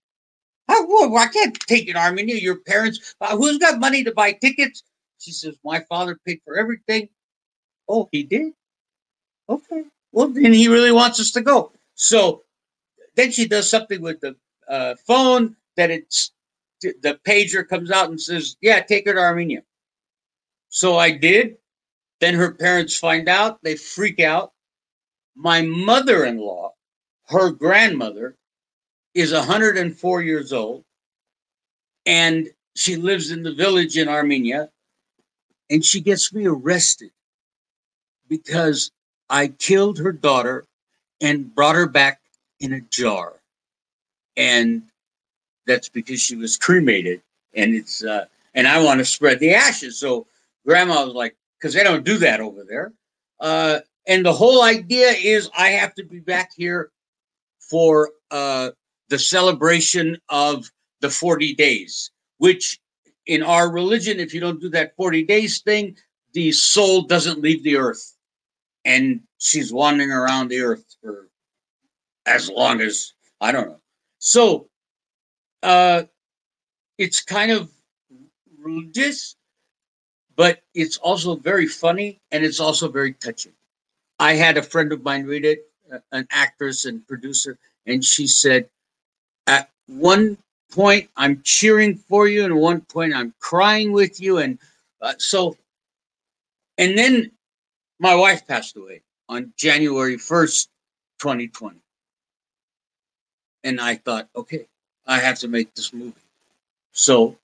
I, 0.69 0.83
well, 0.87 1.15
I 1.17 1.27
can't 1.27 1.57
take 1.61 1.87
it 1.87 1.93
to 1.93 1.99
Armenia. 1.99 2.35
Your 2.35 2.57
parents, 2.57 3.15
uh, 3.21 3.35
who's 3.37 3.57
got 3.57 3.79
money 3.79 4.03
to 4.03 4.13
buy 4.13 4.31
tickets? 4.31 4.83
She 5.19 5.31
says, 5.31 5.57
my 5.63 5.81
father 5.89 6.19
paid 6.25 6.41
for 6.45 6.57
everything. 6.57 7.09
Oh, 7.89 8.07
he 8.11 8.23
did? 8.23 8.53
Okay. 9.49 9.83
Well, 10.11 10.27
then 10.27 10.53
he 10.53 10.67
really 10.67 10.91
wants 10.91 11.19
us 11.19 11.31
to 11.31 11.41
go. 11.41 11.71
So 11.95 12.43
then 13.15 13.31
she 13.31 13.47
does 13.47 13.69
something 13.69 14.01
with 14.01 14.19
the 14.21 14.35
uh, 14.69 14.95
phone 15.07 15.55
that 15.75 15.91
it's 15.91 16.31
the 16.81 17.19
pager 17.27 17.67
comes 17.67 17.91
out 17.91 18.09
and 18.09 18.21
says, 18.21 18.57
"Yeah, 18.61 18.81
take 18.81 19.07
her 19.07 19.13
to 19.13 19.19
Armenia." 19.19 19.63
So 20.69 20.97
I 20.97 21.11
did. 21.11 21.57
Then 22.19 22.35
her 22.35 22.53
parents 22.53 22.97
find 22.97 23.29
out. 23.29 23.61
They 23.63 23.75
freak 23.75 24.19
out. 24.19 24.53
My 25.35 25.61
mother-in-law, 25.61 26.73
her 27.27 27.51
grandmother, 27.51 28.35
is 29.13 29.33
104 29.33 30.21
years 30.21 30.53
old, 30.53 30.83
and 32.05 32.49
she 32.75 32.95
lives 32.95 33.31
in 33.31 33.43
the 33.43 33.53
village 33.53 33.97
in 33.97 34.07
Armenia, 34.09 34.69
and 35.69 35.83
she 35.83 36.01
gets 36.01 36.33
me 36.33 36.45
arrested 36.47 37.11
because 38.27 38.91
I 39.29 39.47
killed 39.47 39.99
her 39.99 40.11
daughter 40.11 40.65
and 41.21 41.53
brought 41.53 41.75
her 41.75 41.87
back 41.87 42.21
in 42.59 42.73
a 42.73 42.81
jar. 42.81 43.36
And 44.37 44.83
that's 45.65 45.89
because 45.89 46.21
she 46.21 46.35
was 46.35 46.57
cremated 46.57 47.21
and 47.55 47.75
it's 47.75 48.03
uh 48.03 48.25
and 48.55 48.67
I 48.67 48.81
want 48.83 48.99
to 48.99 49.05
spread 49.05 49.39
the 49.39 49.53
ashes. 49.53 49.99
So 49.99 50.25
grandma 50.65 51.05
was 51.05 51.13
like, 51.13 51.35
because 51.59 51.73
they 51.73 51.83
don't 51.83 52.05
do 52.05 52.17
that 52.19 52.39
over 52.39 52.63
there. 52.63 52.93
Uh 53.39 53.79
and 54.07 54.25
the 54.25 54.33
whole 54.33 54.63
idea 54.63 55.09
is 55.09 55.49
I 55.57 55.69
have 55.69 55.93
to 55.95 56.03
be 56.03 56.19
back 56.19 56.51
here 56.55 56.91
for 57.59 58.11
uh 58.31 58.71
the 59.09 59.19
celebration 59.19 60.17
of 60.29 60.69
the 61.01 61.09
40 61.09 61.53
days, 61.55 62.11
which 62.37 62.79
in 63.25 63.43
our 63.43 63.69
religion, 63.71 64.19
if 64.19 64.33
you 64.33 64.39
don't 64.39 64.61
do 64.61 64.69
that 64.69 64.95
40 64.95 65.23
days 65.23 65.59
thing, 65.59 65.97
the 66.33 66.51
soul 66.51 67.01
doesn't 67.01 67.41
leave 67.41 67.63
the 67.63 67.77
earth 67.77 68.13
and 68.85 69.21
she's 69.39 69.73
wandering 69.73 70.11
around 70.11 70.47
the 70.47 70.61
earth 70.61 70.95
for 71.01 71.27
as 72.25 72.49
long 72.49 72.81
as 72.81 73.13
I 73.41 73.51
don't 73.51 73.69
know. 73.69 73.79
So 74.19 74.67
uh 75.63 76.03
it's 76.97 77.21
kind 77.21 77.51
of 77.51 77.71
religious, 78.59 79.35
but 80.35 80.61
it's 80.73 80.97
also 80.97 81.35
very 81.35 81.67
funny 81.67 82.19
and 82.31 82.43
it's 82.45 82.59
also 82.59 82.89
very 82.89 83.13
touching. 83.13 83.53
I 84.19 84.33
had 84.33 84.57
a 84.57 84.63
friend 84.63 84.91
of 84.93 85.03
mine 85.03 85.25
read 85.25 85.45
it, 85.45 85.59
uh, 85.93 85.99
an 86.11 86.27
actress 86.31 86.85
and 86.85 87.07
producer, 87.07 87.57
and 87.85 88.03
she 88.03 88.27
said, 88.27 88.69
at 89.47 89.69
one 89.87 90.37
point 90.71 91.09
I'm 91.17 91.41
cheering 91.43 91.97
for 91.97 92.27
you, 92.27 92.43
and 92.43 92.53
at 92.53 92.59
one 92.59 92.81
point 92.81 93.13
I'm 93.13 93.33
crying 93.39 93.91
with 93.91 94.21
you, 94.21 94.39
and 94.39 94.59
uh, 95.01 95.13
so, 95.17 95.55
and 96.77 96.97
then 96.97 97.31
my 97.99 98.15
wife 98.15 98.47
passed 98.47 98.77
away 98.77 99.01
on 99.29 99.53
January 99.57 100.17
1st, 100.17 100.67
2020. 101.19 101.79
And 103.67 103.81
I 103.81 103.95
thought, 103.95 104.29
okay, 104.33 104.65
I 105.05 105.19
have 105.19 105.39
to 105.39 105.49
make 105.49 105.75
this 105.75 105.91
movie. 105.91 106.13
So 106.93 107.35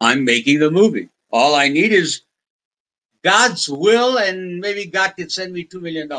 I'm 0.00 0.24
making 0.24 0.58
the 0.58 0.72
movie. 0.72 1.08
All 1.30 1.54
I 1.54 1.68
need 1.68 1.92
is 1.92 2.22
God's 3.22 3.68
will, 3.68 4.18
and 4.18 4.58
maybe 4.58 4.86
God 4.86 5.14
can 5.16 5.30
send 5.30 5.52
me 5.52 5.64
$2 5.64 5.80
million. 5.80 6.10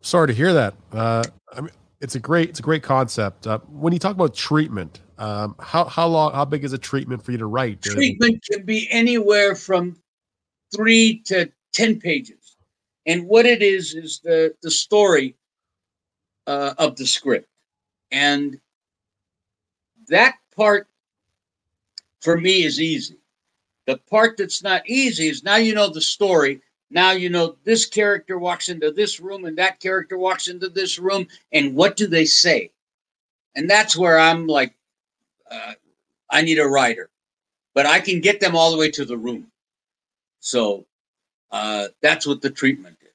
Sorry 0.00 0.26
to 0.26 0.32
hear 0.32 0.54
that. 0.54 0.74
Uh, 0.90 1.22
I 1.52 1.60
mean, 1.60 1.70
it's 2.00 2.14
a 2.14 2.18
great, 2.18 2.48
it's 2.48 2.60
a 2.60 2.62
great 2.62 2.82
concept. 2.82 3.46
Uh, 3.46 3.58
when 3.68 3.92
you 3.92 3.98
talk 3.98 4.14
about 4.14 4.34
treatment, 4.34 5.00
um, 5.18 5.54
how 5.60 5.84
how 5.84 6.06
long, 6.06 6.32
how 6.32 6.46
big 6.46 6.64
is 6.64 6.72
a 6.72 6.78
treatment 6.78 7.22
for 7.22 7.32
you 7.32 7.38
to 7.38 7.46
write? 7.46 7.82
Treatment 7.82 8.42
can 8.50 8.64
be 8.64 8.88
anywhere 8.90 9.54
from 9.54 9.96
three 10.74 11.20
to 11.26 11.50
10 11.74 12.00
pages. 12.00 12.56
And 13.04 13.26
what 13.26 13.44
it 13.44 13.60
is, 13.60 13.94
is 13.94 14.20
the, 14.24 14.54
the 14.62 14.70
story 14.70 15.36
uh, 16.46 16.74
of 16.78 16.96
the 16.96 17.06
script. 17.06 17.48
And 18.10 18.60
that 20.08 20.36
part 20.54 20.88
for 22.20 22.36
me 22.36 22.64
is 22.64 22.80
easy. 22.80 23.16
The 23.86 23.98
part 23.98 24.36
that's 24.36 24.62
not 24.62 24.88
easy 24.88 25.28
is 25.28 25.44
now 25.44 25.56
you 25.56 25.74
know 25.74 25.88
the 25.88 26.00
story. 26.00 26.60
Now 26.90 27.12
you 27.12 27.30
know 27.30 27.56
this 27.64 27.86
character 27.86 28.38
walks 28.38 28.68
into 28.68 28.90
this 28.92 29.20
room 29.20 29.44
and 29.44 29.58
that 29.58 29.80
character 29.80 30.18
walks 30.18 30.48
into 30.48 30.68
this 30.68 30.98
room. 30.98 31.28
And 31.52 31.74
what 31.74 31.96
do 31.96 32.06
they 32.06 32.24
say? 32.24 32.70
And 33.54 33.70
that's 33.70 33.96
where 33.96 34.18
I'm 34.18 34.46
like, 34.46 34.74
uh, 35.50 35.74
I 36.30 36.42
need 36.42 36.58
a 36.58 36.66
writer, 36.66 37.10
but 37.74 37.86
I 37.86 38.00
can 38.00 38.20
get 38.20 38.40
them 38.40 38.56
all 38.56 38.72
the 38.72 38.78
way 38.78 38.90
to 38.92 39.04
the 39.04 39.16
room. 39.16 39.48
So 40.40 40.86
uh, 41.50 41.88
that's 42.02 42.26
what 42.26 42.42
the 42.42 42.50
treatment 42.50 42.98
is. 43.02 43.05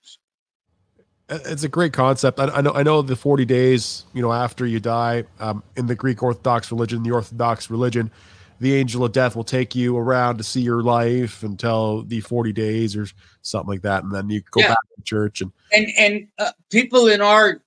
It's 1.32 1.64
a 1.64 1.70
great 1.70 1.94
concept. 1.94 2.40
I, 2.40 2.48
I, 2.48 2.62
know. 2.62 2.74
I 2.74 2.84
know 2.84 3.02
the 3.02 3.16
forty 3.16 3.46
days. 3.46 4.04
You 4.14 4.22
know, 4.22 4.34
after 4.34 4.66
you 4.66 4.80
die, 4.80 5.24
um, 5.40 5.64
in 5.78 5.88
the 5.88 5.96
Greek 5.96 6.22
Orthodox 6.22 6.72
religion, 6.72 7.04
the 7.04 7.12
Orthodox 7.12 7.70
religion, 7.70 8.12
the 8.60 8.76
angel 8.76 9.06
of 9.06 9.14
death 9.14 9.36
will 9.36 9.46
take 9.46 9.74
you 9.74 9.98
around 9.98 10.38
to 10.38 10.44
see 10.44 10.62
your 10.62 10.84
life 10.84 11.42
until 11.42 12.04
the 12.04 12.20
forty 12.20 12.52
days 12.52 12.98
or 12.98 13.08
something 13.42 13.70
like 13.70 13.82
that, 13.84 14.04
and 14.04 14.14
then 14.14 14.30
you 14.30 14.42
go 14.52 14.60
yeah. 14.60 14.68
back 14.70 14.78
to 14.98 15.04
church. 15.04 15.42
And 15.42 15.52
and 15.72 15.88
and 15.98 16.28
uh, 16.38 16.52
people 16.70 17.08
in 17.08 17.22
our 17.22 17.62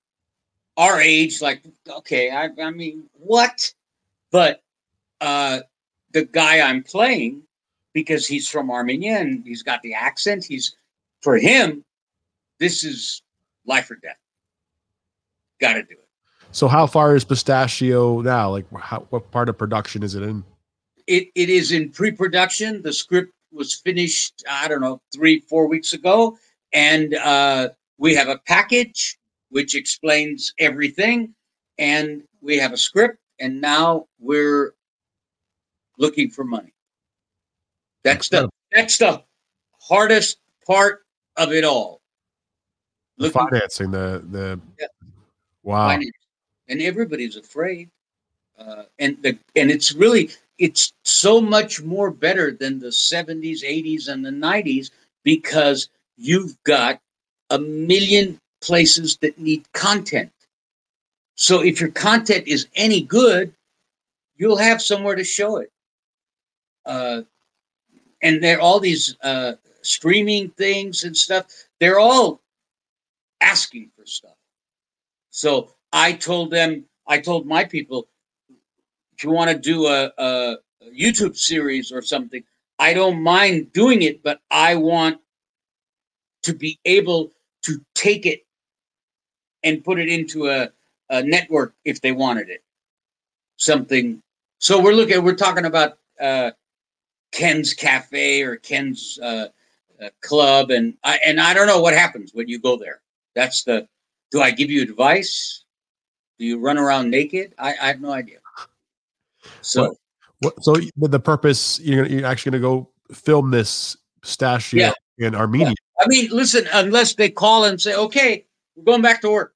our 0.76 1.00
age, 1.00 1.40
like, 1.40 1.62
okay, 1.88 2.30
I, 2.30 2.50
I 2.62 2.70
mean, 2.70 3.04
what? 3.12 3.72
But 4.30 4.62
uh, 5.20 5.60
the 6.12 6.24
guy 6.24 6.60
I'm 6.60 6.82
playing, 6.82 7.42
because 7.92 8.26
he's 8.26 8.48
from 8.48 8.70
Armenia 8.70 9.18
and 9.18 9.44
he's 9.46 9.62
got 9.62 9.82
the 9.82 9.94
accent, 9.94 10.44
he's 10.44 10.76
for 11.22 11.38
him, 11.38 11.84
this 12.58 12.84
is 12.84 13.22
life 13.66 13.90
or 13.90 13.96
death. 13.96 14.18
Got 15.60 15.74
to 15.74 15.82
do 15.82 15.94
it. 15.94 16.08
So, 16.52 16.68
how 16.68 16.86
far 16.86 17.16
is 17.16 17.24
Pistachio 17.24 18.20
now? 18.20 18.50
Like, 18.50 18.66
how, 18.72 19.06
what 19.10 19.30
part 19.30 19.48
of 19.48 19.58
production 19.58 20.02
is 20.02 20.14
it 20.14 20.22
in? 20.22 20.44
It 21.06 21.28
it 21.34 21.50
is 21.50 21.72
in 21.72 21.90
pre-production. 21.90 22.82
The 22.82 22.92
script 22.92 23.32
was 23.52 23.74
finished. 23.74 24.44
I 24.48 24.68
don't 24.68 24.80
know, 24.80 25.00
three 25.14 25.40
four 25.40 25.66
weeks 25.68 25.92
ago, 25.92 26.38
and 26.72 27.14
uh, 27.14 27.70
we 27.98 28.14
have 28.14 28.28
a 28.28 28.38
package 28.38 29.18
which 29.50 29.74
explains 29.74 30.52
everything, 30.58 31.34
and 31.78 32.22
we 32.40 32.56
have 32.58 32.72
a 32.72 32.76
script, 32.76 33.18
and 33.40 33.60
now 33.60 34.06
we're 34.18 34.74
looking 35.98 36.30
for 36.30 36.44
money. 36.44 36.74
That's 38.02 38.28
the 38.28 38.48
that's 38.70 38.98
the 38.98 39.22
hardest 39.80 40.38
part 40.66 41.04
of 41.36 41.52
it 41.52 41.64
all. 41.64 42.00
The 43.18 43.30
financing, 43.30 43.90
the 43.90 44.24
the 44.30 44.60
Yeah. 44.80 44.86
wow. 45.62 45.88
finance. 45.88 46.10
and 46.68 46.80
everybody's 46.82 47.36
afraid. 47.36 47.90
Uh, 48.58 48.84
and 48.98 49.20
the 49.22 49.38
and 49.56 49.70
it's 49.70 49.92
really 49.92 50.30
it's 50.58 50.92
so 51.04 51.40
much 51.40 51.82
more 51.82 52.10
better 52.10 52.52
than 52.52 52.78
the 52.78 52.88
70s, 52.92 53.62
80s, 53.62 54.08
and 54.08 54.24
the 54.24 54.30
90s 54.30 54.90
because 55.24 55.88
you've 56.16 56.56
got 56.64 57.00
a 57.50 57.58
million 57.58 58.38
places 58.60 59.16
that 59.18 59.38
need 59.38 59.70
content. 59.72 60.30
So 61.34 61.62
if 61.62 61.80
your 61.80 61.90
content 61.90 62.46
is 62.46 62.68
any 62.76 63.00
good, 63.02 63.52
you'll 64.36 64.56
have 64.56 64.80
somewhere 64.80 65.16
to 65.16 65.24
show 65.24 65.56
it. 65.56 65.70
Uh, 66.86 67.22
and 68.22 68.42
there 68.42 68.58
are 68.58 68.60
all 68.60 68.78
these 68.80 69.16
uh, 69.22 69.54
streaming 69.82 70.50
things 70.50 71.02
and 71.04 71.16
stuff. 71.16 71.46
They're 71.80 71.98
all 71.98 72.40
asking 73.44 73.90
for 73.96 74.06
stuff. 74.06 74.36
So 75.30 75.70
I 75.92 76.12
told 76.12 76.50
them, 76.50 76.84
I 77.06 77.18
told 77.18 77.46
my 77.46 77.64
people, 77.64 78.08
if 79.16 79.22
you 79.22 79.30
want 79.30 79.50
to 79.50 79.58
do 79.58 79.86
a, 79.86 80.10
a, 80.18 80.56
YouTube 80.92 81.36
series 81.36 81.90
or 81.90 82.02
something, 82.02 82.42
I 82.78 82.92
don't 82.92 83.22
mind 83.22 83.72
doing 83.72 84.02
it, 84.02 84.22
but 84.22 84.40
I 84.50 84.74
want 84.74 85.18
to 86.42 86.54
be 86.54 86.78
able 86.84 87.32
to 87.62 87.80
take 87.94 88.26
it 88.26 88.44
and 89.62 89.82
put 89.82 89.98
it 89.98 90.08
into 90.08 90.48
a, 90.48 90.68
a 91.08 91.22
network 91.22 91.74
if 91.84 92.00
they 92.02 92.12
wanted 92.12 92.50
it. 92.50 92.62
Something. 93.56 94.22
So 94.58 94.80
we're 94.80 94.92
looking, 94.92 95.24
we're 95.24 95.36
talking 95.36 95.64
about 95.64 95.98
uh, 96.20 96.50
Ken's 97.32 97.72
Cafe 97.72 98.42
or 98.42 98.56
Ken's 98.56 99.18
uh, 99.22 99.48
uh, 100.02 100.08
Club, 100.20 100.70
and 100.70 100.94
I 101.02 101.18
and 101.24 101.40
I 101.40 101.54
don't 101.54 101.66
know 101.66 101.80
what 101.80 101.94
happens 101.94 102.32
when 102.34 102.48
you 102.48 102.58
go 102.58 102.76
there. 102.76 103.00
That's 103.34 103.64
the. 103.64 103.88
Do 104.30 104.40
I 104.40 104.50
give 104.50 104.70
you 104.70 104.82
advice? 104.82 105.64
Do 106.38 106.44
you 106.44 106.58
run 106.58 106.78
around 106.78 107.10
naked? 107.10 107.54
I, 107.58 107.74
I 107.80 107.86
have 107.86 108.00
no 108.00 108.10
idea. 108.10 108.38
So 109.60 109.96
What, 110.40 110.62
so 110.64 110.74
the 110.74 111.08
the 111.08 111.20
purpose 111.20 111.78
you're 111.80 112.04
gonna, 112.04 112.16
you're 112.16 112.26
actually 112.26 112.58
going 112.58 112.62
to 112.62 112.68
go 112.68 113.14
film 113.14 113.50
this 113.50 113.96
Pistachio 114.22 114.92
in 115.18 115.34
Armenia. 115.34 115.74
I 116.00 116.06
mean, 116.08 116.28
listen, 116.30 116.66
unless 116.72 117.14
they 117.14 117.30
call 117.30 117.64
and 117.64 117.80
say, 117.80 117.94
"Okay, 117.94 118.46
we're 118.74 118.84
going 118.84 119.02
back 119.02 119.20
to 119.22 119.30
work." 119.30 119.54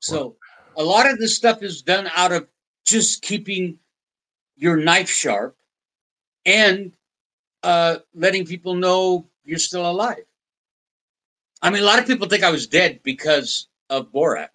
So 0.00 0.36
a 0.76 0.82
lot 0.82 1.10
of 1.10 1.18
this 1.18 1.36
stuff 1.36 1.62
is 1.62 1.82
done 1.82 2.08
out 2.14 2.32
of 2.32 2.46
just 2.84 3.22
keeping 3.22 3.78
your 4.56 4.76
knife 4.76 5.08
sharp 5.08 5.56
and 6.46 6.92
uh, 7.62 7.96
letting 8.14 8.44
people 8.44 8.74
know 8.74 9.26
you're 9.44 9.58
still 9.58 9.88
alive. 9.88 10.24
I 11.62 11.70
mean, 11.70 11.82
a 11.82 11.86
lot 11.86 11.98
of 12.00 12.06
people 12.06 12.28
think 12.28 12.42
I 12.42 12.50
was 12.50 12.66
dead 12.66 13.00
because 13.02 13.68
of 13.88 14.12
Borat. 14.12 14.48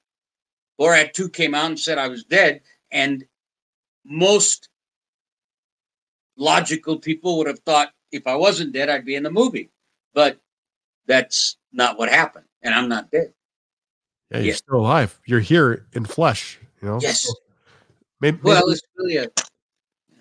Borat 0.80 1.14
2 1.14 1.30
came 1.30 1.56
out 1.56 1.66
and 1.68 1.80
said 1.80 1.98
I 1.98 2.08
was 2.10 2.24
dead, 2.26 2.62
and 2.92 3.24
most 4.06 4.70
logical 6.36 6.98
people 7.00 7.38
would 7.38 7.48
have 7.48 7.60
thought 7.60 7.90
if 8.12 8.28
I 8.28 8.36
wasn't 8.36 8.74
dead, 8.74 8.90
I'd 8.90 9.06
be 9.06 9.16
in 9.16 9.24
the 9.24 9.32
movie. 9.32 9.70
But 10.14 10.40
that's 11.08 11.58
not 11.72 11.98
what 11.98 12.10
happened, 12.10 12.46
and 12.62 12.74
I'm 12.74 12.90
not 12.90 13.10
dead. 13.12 13.34
Yeah, 14.32 14.38
you're 14.40 14.48
Yeah. 14.48 14.54
still 14.56 14.76
alive. 14.80 15.20
You're 15.26 15.40
here 15.40 15.88
in 15.94 16.06
flesh. 16.06 16.60
You 16.82 16.90
know. 16.90 17.00
Yes. 17.02 17.22
So 17.22 17.34
maybe, 18.20 18.40
Well, 18.44 18.62
maybe- 18.66 18.72
it's 18.74 18.82
really 18.98 19.18
a 19.18 19.30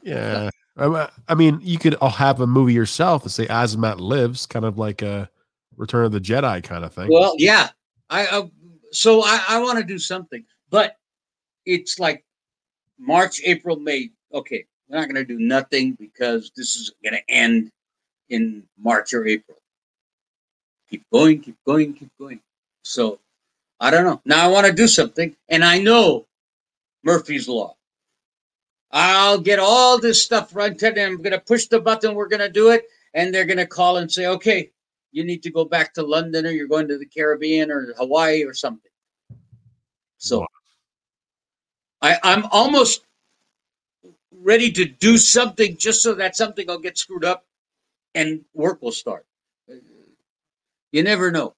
yeah. 0.03 0.51
I, 0.79 1.09
I 1.29 1.35
mean, 1.35 1.59
you 1.63 1.79
could 1.79 1.95
all 1.97 2.11
have 2.11 2.41
a 2.41 2.47
movie 2.47 2.75
yourself 2.75 3.23
and 3.23 3.33
say 3.33 3.47
Azamat 3.47 3.99
lives, 3.99 4.47
kind 4.47 4.65
of 4.65 4.79
like 4.79 5.03
a 5.03 5.29
Return 5.77 6.05
of 6.05 6.13
the 6.13 6.21
Jedi 6.21 6.63
kind 6.63 6.85
of 6.85 6.93
thing. 6.93 7.09
Well, 7.11 7.35
yeah. 7.39 7.71
I 8.09 8.27
uh, 8.27 8.47
so 8.93 9.23
I, 9.23 9.43
I 9.49 9.61
want 9.61 9.79
to 9.79 9.85
do 9.85 9.99
something, 9.99 10.45
but 10.71 10.97
it's 11.65 11.99
like 11.99 12.25
March, 12.99 13.41
April, 13.45 13.77
May. 13.77 14.11
Okay, 14.33 14.65
we're 14.89 14.99
not 14.99 15.07
going 15.07 15.17
to 15.17 15.25
do 15.25 15.39
nothing 15.39 15.93
because 15.93 16.53
this 16.57 16.77
is 16.77 16.93
going 17.03 17.15
to 17.15 17.31
end 17.31 17.71
in 18.29 18.63
March 18.79 19.13
or 19.13 19.27
April. 19.27 19.59
Keep 20.91 21.05
going, 21.13 21.41
keep 21.41 21.57
going, 21.67 21.95
keep 21.95 22.11
going. 22.19 22.41
So 22.85 23.19
I 23.81 23.91
don't 23.91 24.05
know. 24.05 24.21
Now 24.25 24.45
I 24.45 24.53
want 24.53 24.67
to 24.67 24.73
do 24.73 24.87
something, 24.87 25.35
and 25.49 25.65
I 25.65 25.79
know 25.79 26.27
Murphy's 27.03 27.49
Law. 27.49 27.77
I'll 28.93 29.39
get 29.39 29.59
all 29.59 29.99
this 29.99 30.23
stuff 30.23 30.55
rented, 30.55 30.97
and 30.97 31.13
I'm 31.13 31.23
going 31.23 31.33
to 31.33 31.41
push 31.41 31.67
the 31.67 31.81
button. 31.81 32.15
We're 32.15 32.29
going 32.29 32.41
to 32.41 32.49
do 32.49 32.71
it, 32.71 32.85
and 33.15 33.35
they're 33.35 33.45
going 33.45 33.59
to 33.59 33.67
call 33.67 33.99
and 33.99 34.11
say, 34.11 34.27
"Okay, 34.27 34.71
you 35.17 35.25
need 35.25 35.43
to 35.43 35.51
go 35.51 35.65
back 35.65 35.95
to 35.95 36.03
London 36.03 36.45
or 36.45 36.51
you're 36.51 36.69
going 36.69 36.87
to 36.89 36.99
the 36.99 37.07
Caribbean 37.07 37.71
or 37.71 37.95
Hawaii 37.97 38.45
or 38.45 38.53
something. 38.53 38.91
So 40.19 40.41
Wow. 40.41 40.47
I, 42.03 42.19
I'm 42.23 42.45
almost 42.53 43.03
ready 44.31 44.71
to 44.73 44.85
do 44.85 45.17
something 45.17 45.79
just 45.79 46.03
so 46.03 46.13
that 46.17 46.37
something 46.37 46.67
will 46.67 46.79
get 46.79 46.99
screwed 46.99 47.25
up 47.25 47.47
and 48.15 48.45
work 48.53 48.83
will 48.83 48.93
start. 48.93 49.25
You 50.93 51.03
never 51.03 51.31
know. 51.31 51.55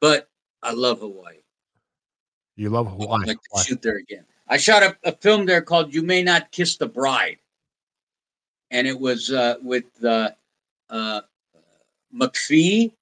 But 0.00 0.30
I 0.62 0.72
love 0.72 1.00
Hawaii. 1.00 1.36
you 2.56 2.70
love 2.70 2.86
I'd 2.86 2.92
Hawaii. 2.92 3.26
like 3.26 3.38
to 3.54 3.62
shoot 3.62 3.82
there 3.82 3.98
again. 3.98 4.24
I 4.48 4.56
shot 4.56 4.82
a, 4.82 4.96
a 5.04 5.12
film 5.12 5.44
there 5.44 5.60
called 5.60 5.94
"You 5.94 6.02
May 6.02 6.22
Not 6.22 6.50
Kiss 6.50 6.76
the 6.78 6.88
Bride," 6.88 7.38
and 8.70 8.86
it 8.86 8.98
was 8.98 9.30
uh, 9.30 9.56
with 9.62 9.84
uh, 10.04 10.30
uh, 10.90 11.20
McPhee, 12.14 12.92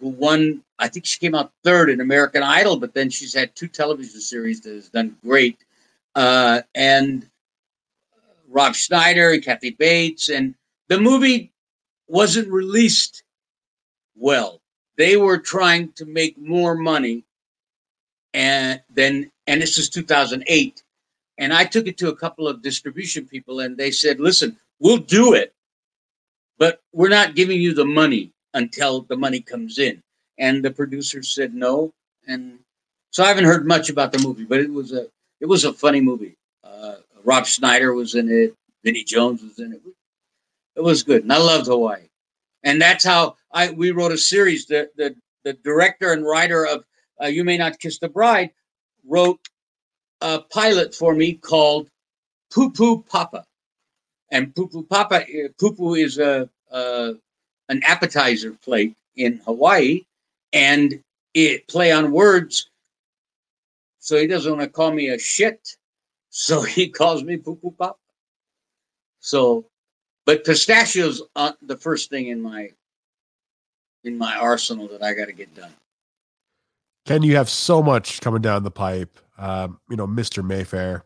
who 0.00 0.08
won. 0.08 0.62
I 0.78 0.88
think 0.88 1.06
she 1.06 1.18
came 1.18 1.34
out 1.34 1.52
third 1.62 1.90
in 1.90 2.00
American 2.00 2.42
Idol, 2.42 2.76
but 2.76 2.94
then 2.94 3.10
she's 3.10 3.34
had 3.34 3.54
two 3.54 3.68
television 3.68 4.20
series 4.20 4.60
that 4.62 4.74
has 4.74 4.88
done 4.88 5.16
great, 5.24 5.58
uh, 6.14 6.62
and 6.74 7.28
Rob 8.48 8.74
Schneider 8.74 9.30
and 9.30 9.42
Kathy 9.42 9.70
Bates, 9.70 10.28
and 10.28 10.54
the 10.88 11.00
movie 11.00 11.52
wasn't 12.08 12.48
released 12.48 13.22
well. 14.16 14.60
They 14.96 15.16
were 15.16 15.38
trying 15.38 15.92
to 15.92 16.04
make 16.04 16.38
more 16.38 16.74
money 16.74 17.24
and 18.34 18.82
then 18.90 19.30
and 19.46 19.62
this 19.62 19.78
is 19.78 19.88
2008 19.88 20.82
and 21.38 21.54
i 21.54 21.64
took 21.64 21.86
it 21.86 21.96
to 21.96 22.08
a 22.08 22.16
couple 22.16 22.46
of 22.46 22.60
distribution 22.60 23.24
people 23.26 23.60
and 23.60 23.76
they 23.76 23.90
said 23.90 24.20
listen 24.20 24.56
we'll 24.80 24.98
do 24.98 25.32
it 25.32 25.54
but 26.58 26.80
we're 26.92 27.08
not 27.08 27.34
giving 27.34 27.60
you 27.60 27.74
the 27.74 27.84
money 27.84 28.32
until 28.54 29.02
the 29.02 29.16
money 29.16 29.40
comes 29.40 29.78
in. 29.78 30.02
And 30.38 30.64
the 30.64 30.70
producer 30.70 31.22
said 31.22 31.54
no. 31.54 31.92
And 32.26 32.58
so 33.10 33.22
i 33.24 33.28
haven't 33.28 33.44
heard 33.44 33.66
much 33.66 33.90
about 33.90 34.10
the 34.12 34.18
movie 34.18 34.44
but 34.44 34.58
it 34.58 34.70
was 34.70 34.92
a 34.92 35.06
it 35.40 35.46
was 35.46 35.64
a 35.64 35.72
funny 35.72 36.00
movie. 36.00 36.36
Uh, 36.62 36.96
rob 37.24 37.46
schneider 37.46 37.92
was 37.94 38.14
in 38.14 38.30
it. 38.30 38.54
Vinnie 38.82 39.04
jones 39.04 39.42
was 39.42 39.58
in 39.58 39.72
it. 39.72 39.80
It 40.76 40.82
was 40.82 41.02
good. 41.02 41.22
And 41.22 41.32
i 41.32 41.38
loved 41.38 41.66
hawaii. 41.66 42.08
And 42.62 42.80
that's 42.80 43.04
how 43.04 43.36
i 43.52 43.70
we 43.70 43.90
wrote 43.90 44.12
a 44.12 44.18
series. 44.18 44.66
The 44.66 44.90
the, 44.96 45.14
the 45.44 45.52
director 45.52 46.12
and 46.12 46.24
writer 46.24 46.66
of 46.66 46.84
uh, 47.22 47.26
You 47.26 47.44
May 47.44 47.58
Not 47.58 47.78
Kiss 47.78 47.98
the 47.98 48.08
Bride, 48.08 48.50
wrote 49.06 49.38
a 50.20 50.40
pilot 50.40 50.94
for 50.94 51.14
me 51.14 51.34
called 51.34 51.88
Poo 52.52 52.70
Poo 52.70 53.02
Papa. 53.02 53.44
And 54.34 54.52
Poo 54.52 54.84
Papa, 54.90 55.24
Poo 55.60 55.72
Poo 55.74 55.94
is 55.94 56.18
a, 56.18 56.50
uh, 56.68 57.12
an 57.68 57.80
appetizer 57.84 58.50
plate 58.50 58.96
in 59.14 59.40
Hawaii, 59.44 60.02
and 60.52 61.00
it 61.34 61.68
play 61.68 61.92
on 61.92 62.10
words. 62.10 62.68
So 64.00 64.18
he 64.18 64.26
doesn't 64.26 64.50
want 64.50 64.64
to 64.64 64.68
call 64.68 64.90
me 64.90 65.10
a 65.10 65.20
shit, 65.20 65.76
so 66.30 66.62
he 66.62 66.88
calls 66.88 67.22
me 67.22 67.36
Poo 67.36 67.56
Papa. 67.78 67.94
So, 69.20 69.66
but 70.26 70.44
pistachios 70.44 71.22
are 71.36 71.54
the 71.62 71.76
first 71.76 72.10
thing 72.10 72.26
in 72.26 72.42
my 72.42 72.70
in 74.02 74.18
my 74.18 74.34
arsenal 74.34 74.88
that 74.88 75.02
I 75.02 75.14
got 75.14 75.26
to 75.26 75.32
get 75.32 75.54
done. 75.54 75.72
Ken, 77.06 77.22
you 77.22 77.36
have 77.36 77.48
so 77.48 77.84
much 77.84 78.20
coming 78.20 78.42
down 78.42 78.64
the 78.64 78.70
pipe. 78.72 79.16
Um, 79.38 79.78
you 79.88 79.96
know, 79.96 80.08
Mr. 80.08 80.44
Mayfair, 80.44 81.04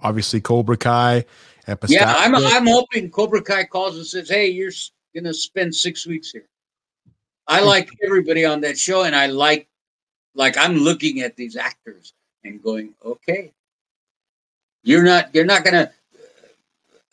obviously 0.00 0.40
Cobra 0.40 0.76
Kai, 0.76 1.24
and 1.66 1.78
yeah, 1.88 2.14
I'm 2.16 2.34
I'm 2.34 2.66
hoping 2.66 3.10
Cobra 3.10 3.42
Kai 3.42 3.64
calls 3.64 3.96
and 3.96 4.06
says, 4.06 4.28
"Hey, 4.28 4.48
you're 4.48 4.72
gonna 5.14 5.34
spend 5.34 5.74
six 5.74 6.06
weeks 6.06 6.30
here." 6.30 6.48
I 7.46 7.60
like 7.60 7.90
everybody 8.04 8.44
on 8.44 8.60
that 8.62 8.78
show, 8.78 9.04
and 9.04 9.14
I 9.14 9.26
like 9.26 9.68
like 10.34 10.56
I'm 10.56 10.76
looking 10.76 11.20
at 11.20 11.36
these 11.36 11.56
actors 11.56 12.14
and 12.44 12.62
going, 12.62 12.94
"Okay, 13.04 13.52
you're 14.82 15.04
not 15.04 15.34
you're 15.34 15.44
not 15.44 15.64
gonna." 15.64 15.90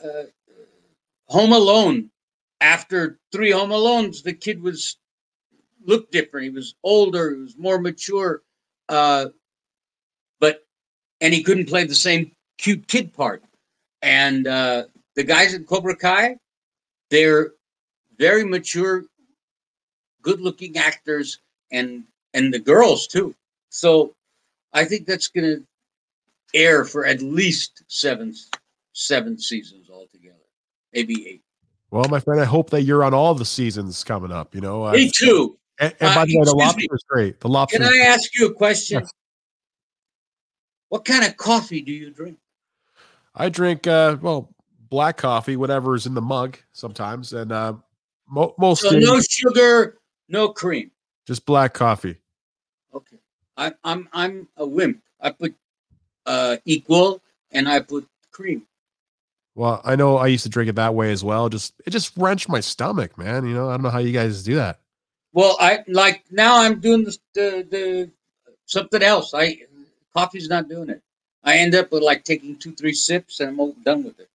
Uh, 0.04 0.08
uh, 0.08 0.24
Home 1.28 1.52
Alone. 1.52 2.12
After 2.62 3.20
three 3.32 3.52
Home 3.52 3.70
Alones, 3.70 4.24
the 4.24 4.34
kid 4.34 4.62
was 4.62 4.98
looked 5.86 6.12
different. 6.12 6.46
He 6.46 6.50
was 6.50 6.76
older. 6.84 7.36
He 7.36 7.42
was 7.42 7.58
more 7.58 7.80
mature. 7.80 8.42
Uh, 8.88 9.28
but 10.40 10.66
and 11.22 11.34
he 11.34 11.44
couldn't 11.44 11.68
play 11.68 11.84
the 11.84 11.96
same 11.96 12.32
cute 12.58 12.88
kid 12.88 13.14
part. 13.14 13.44
And 14.02 14.48
uh, 14.48 14.86
the 15.16 15.24
guys 15.24 15.54
in 15.54 15.64
Cobra 15.66 15.96
Kai, 15.96 16.38
they're 17.10 17.52
very 18.18 18.44
mature, 18.44 19.04
good-looking 20.22 20.78
actors, 20.78 21.40
and 21.72 22.04
and 22.34 22.54
the 22.54 22.60
girls 22.60 23.08
too. 23.08 23.34
So 23.70 24.14
I 24.74 24.86
think 24.86 25.08
that's 25.08 25.28
going 25.28 25.46
to 25.46 25.66
air 26.54 26.86
for 26.86 27.06
at 27.06 27.22
least 27.22 27.84
seven 27.88 28.34
seven 28.94 29.38
seasons 29.38 29.90
altogether, 29.90 30.36
maybe 30.94 31.28
eight. 31.28 31.42
Well, 31.92 32.06
my 32.10 32.20
friend, 32.20 32.42
I 32.42 32.46
hope 32.46 32.70
that 32.72 32.84
you're 32.84 33.04
on 33.04 33.14
all 33.14 33.34
the 33.36 33.46
seasons 33.46 34.04
coming 34.04 34.32
up. 34.32 34.54
You 34.54 34.62
know, 34.62 34.86
uh, 34.86 34.92
me 34.92 35.12
too. 35.14 35.58
And, 35.80 35.94
and 36.00 36.16
by 36.16 36.22
uh, 36.22 36.26
the 36.26 36.38
way, 36.38 36.46
the 36.46 36.56
lobster 36.56 36.96
is 36.96 37.04
great. 37.08 37.40
The 37.40 37.50
lobster. 37.50 37.80
Can 37.80 37.88
I 37.88 37.98
ask 38.06 38.38
you 38.38 38.48
a 38.48 38.54
question? 38.54 39.00
Yes. 39.02 39.12
What 40.90 41.04
kind 41.04 41.26
of 41.26 41.36
coffee 41.38 41.82
do 41.82 41.92
you 41.92 42.12
drink? 42.12 42.38
I 43.36 43.50
drink 43.50 43.88
uh, 43.88 44.18
well 44.22 44.54
black 44.90 45.18
coffee, 45.18 45.56
whatever 45.56 45.96
is 45.96 46.06
in 46.06 46.14
the 46.14 46.22
mug 46.22 46.58
sometimes, 46.72 47.34
and 47.34 47.52
uh, 47.52 47.74
mo- 48.30 48.56
most 48.58 48.82
so 48.82 48.92
no 48.92 49.20
sugar, 49.20 49.98
no 50.30 50.50
cream, 50.50 50.92
just 51.28 51.46
black 51.46 51.74
coffee. 51.74 52.18
Okay, 52.94 53.18
I, 53.58 53.74
I'm 53.84 54.08
I'm 54.14 54.48
a 54.58 54.66
wimp. 54.66 55.02
I 55.20 55.32
put 55.32 55.56
uh, 56.26 56.58
equal 56.66 57.22
and 57.52 57.68
I 57.68 57.82
put 57.82 58.08
cream. 58.32 58.66
Well, 59.56 59.82
I 59.86 59.96
know 59.96 60.18
I 60.18 60.28
used 60.28 60.44
to 60.44 60.50
drink 60.50 60.70
it 60.70 60.76
that 60.76 60.96
way 60.96 61.12
as 61.12 61.24
well. 61.24 61.50
Just 61.50 61.74
it 61.86 61.92
just 61.92 62.16
wrenched 62.18 62.50
my 62.50 62.60
stomach, 62.60 63.18
man. 63.18 63.46
You 63.46 63.54
know, 63.54 63.70
I 63.70 63.74
don't 63.74 63.84
know 63.84 63.90
how 63.90 64.00
you 64.00 64.12
guys 64.12 64.44
do 64.44 64.56
that. 64.56 64.80
Well, 65.34 65.58
I 65.60 65.84
like 65.88 66.24
now 66.32 66.62
I'm 66.62 66.80
doing 66.80 67.04
the 67.04 67.18
the, 67.34 67.68
the 67.70 68.12
something 68.66 69.02
else. 69.02 69.34
I 69.34 69.58
coffee's 70.14 70.50
not 70.50 70.70
doing 70.70 70.90
it. 70.90 71.02
I 71.46 71.58
end 71.58 71.76
up 71.76 71.92
with 71.92 72.04
like 72.04 72.24
taking 72.24 72.58
two, 72.58 72.74
three 72.74 72.94
sips 72.94 73.40
and 73.40 73.60
I'm 73.60 73.72
done 73.84 74.04
with 74.04 74.20
it. 74.20 74.30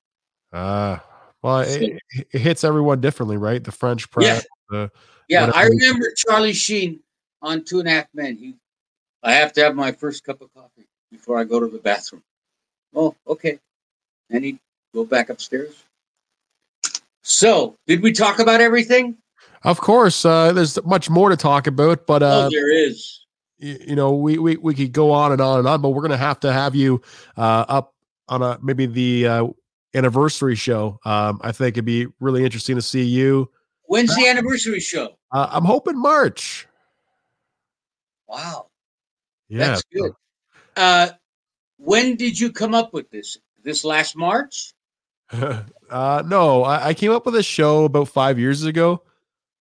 Uh, 0.53 0.99
well, 1.41 1.65
so, 1.65 1.79
it, 1.79 1.99
it, 2.31 2.39
hits 2.39 2.63
everyone 2.63 3.01
differently, 3.01 3.37
right? 3.37 3.63
The 3.63 3.71
French 3.71 4.09
press. 4.11 4.45
Yeah. 4.71 4.87
Yeah. 5.27 5.51
I 5.53 5.65
remember 5.65 6.13
Charlie 6.15 6.53
Sheen 6.53 6.99
on 7.41 7.63
Two 7.63 7.79
and 7.79 7.87
a 7.87 7.91
Half 7.91 8.07
Men. 8.13 8.37
He, 8.37 8.55
I 9.23 9.33
have 9.33 9.53
to 9.53 9.63
have 9.63 9.75
my 9.75 9.91
first 9.91 10.23
cup 10.23 10.41
of 10.41 10.53
coffee 10.53 10.87
before 11.11 11.39
I 11.39 11.43
go 11.43 11.59
to 11.59 11.67
the 11.67 11.79
bathroom. 11.79 12.23
Oh, 12.95 13.15
okay. 13.27 13.59
And 14.29 14.45
he'd 14.45 14.59
go 14.93 15.03
back 15.03 15.29
upstairs. 15.29 15.83
So, 17.23 17.75
did 17.87 18.01
we 18.01 18.11
talk 18.11 18.39
about 18.39 18.61
everything? 18.61 19.17
Of 19.63 19.81
course. 19.81 20.25
Uh, 20.25 20.51
there's 20.53 20.83
much 20.83 21.09
more 21.09 21.29
to 21.29 21.37
talk 21.37 21.67
about, 21.67 22.05
but 22.05 22.23
uh, 22.23 22.45
oh, 22.45 22.49
there 22.51 22.71
is 22.71 23.25
you 23.59 23.95
know, 23.95 24.13
we, 24.13 24.37
we, 24.37 24.57
we 24.57 24.73
could 24.73 24.91
go 24.91 25.11
on 25.11 25.31
and 25.31 25.41
on 25.41 25.59
and 25.59 25.67
on, 25.67 25.81
but 25.81 25.89
we're 25.89 26.01
going 26.01 26.11
to 26.11 26.17
have 26.17 26.39
to 26.41 26.51
have 26.51 26.75
you 26.75 27.01
uh, 27.37 27.65
up 27.67 27.93
on 28.27 28.41
a 28.41 28.57
maybe 28.61 28.85
the 28.85 29.27
uh, 29.27 29.47
anniversary 29.93 30.55
show. 30.55 30.99
Um, 31.05 31.39
I 31.43 31.51
think 31.51 31.75
it'd 31.75 31.85
be 31.85 32.07
really 32.19 32.43
interesting 32.43 32.75
to 32.75 32.81
see 32.81 33.03
you. 33.03 33.49
When's 33.83 34.15
the 34.15 34.27
anniversary 34.27 34.79
show? 34.79 35.17
Uh, 35.31 35.47
I'm 35.51 35.65
hoping 35.65 35.99
March. 35.99 36.67
Wow. 38.27 38.67
Yeah. 39.47 39.67
That's 39.67 39.83
good. 39.91 40.11
Uh, 40.75 41.09
when 41.77 42.15
did 42.15 42.39
you 42.39 42.51
come 42.51 42.73
up 42.73 42.93
with 42.93 43.09
this? 43.09 43.37
This 43.63 43.83
last 43.83 44.15
March? 44.15 44.73
uh, 45.31 46.23
no, 46.25 46.63
I, 46.63 46.87
I 46.87 46.93
came 46.93 47.11
up 47.11 47.25
with 47.25 47.35
a 47.35 47.43
show 47.43 47.85
about 47.85 48.07
five 48.07 48.39
years 48.39 48.63
ago. 48.63 49.03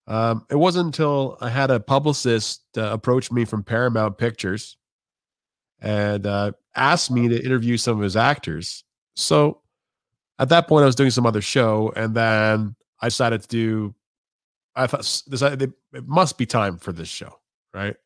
Um, 0.09 0.47
it 0.51 0.57
wasn't 0.57 0.87
until 0.87 1.37
I 1.43 1.51
had 1.51 1.71
a 1.71 1.79
publicist 1.79 2.63
uh, 2.79 2.91
approach 2.93 3.31
me 3.31 3.45
from 3.45 3.63
Paramount 3.63 4.17
Pictures 4.17 4.79
and 5.81 6.27
uh, 6.27 6.53
asked 6.75 7.11
me 7.11 7.29
to 7.29 7.45
interview 7.45 7.77
some 7.77 7.99
of 7.99 8.03
his 8.03 8.17
actors. 8.17 8.85
So 9.17 9.61
at 10.39 10.49
that 10.49 10.67
point, 10.67 10.85
I 10.85 10.87
was 10.87 10.95
doing 10.95 11.11
some 11.11 11.27
other 11.27 11.43
show, 11.43 11.93
and 11.95 12.15
then 12.15 12.75
I 13.03 13.09
decided 13.09 13.43
to 13.43 13.49
do. 13.49 13.95
I 14.75 14.87
thought 14.87 15.01
decided 15.29 15.75
it 15.93 16.07
must 16.07 16.39
be 16.39 16.47
time 16.47 16.79
for 16.79 16.93
this 16.93 17.09
show, 17.09 17.39
right? 17.75 17.97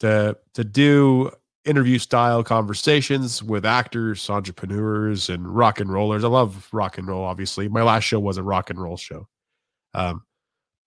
To 0.00 0.36
to 0.54 0.64
do 0.64 1.30
interview 1.64 1.98
style 1.98 2.42
conversations 2.42 3.44
with 3.44 3.64
actors, 3.64 4.28
entrepreneurs, 4.28 5.28
and 5.28 5.46
rock 5.46 5.78
and 5.78 5.92
rollers. 5.92 6.24
I 6.24 6.28
love 6.28 6.68
rock 6.72 6.98
and 6.98 7.06
roll. 7.06 7.24
Obviously, 7.24 7.68
my 7.68 7.82
last 7.82 8.04
show 8.04 8.18
was 8.18 8.38
a 8.38 8.42
rock 8.42 8.70
and 8.70 8.82
roll 8.82 8.96
show. 8.96 9.28
Um, 9.94 10.22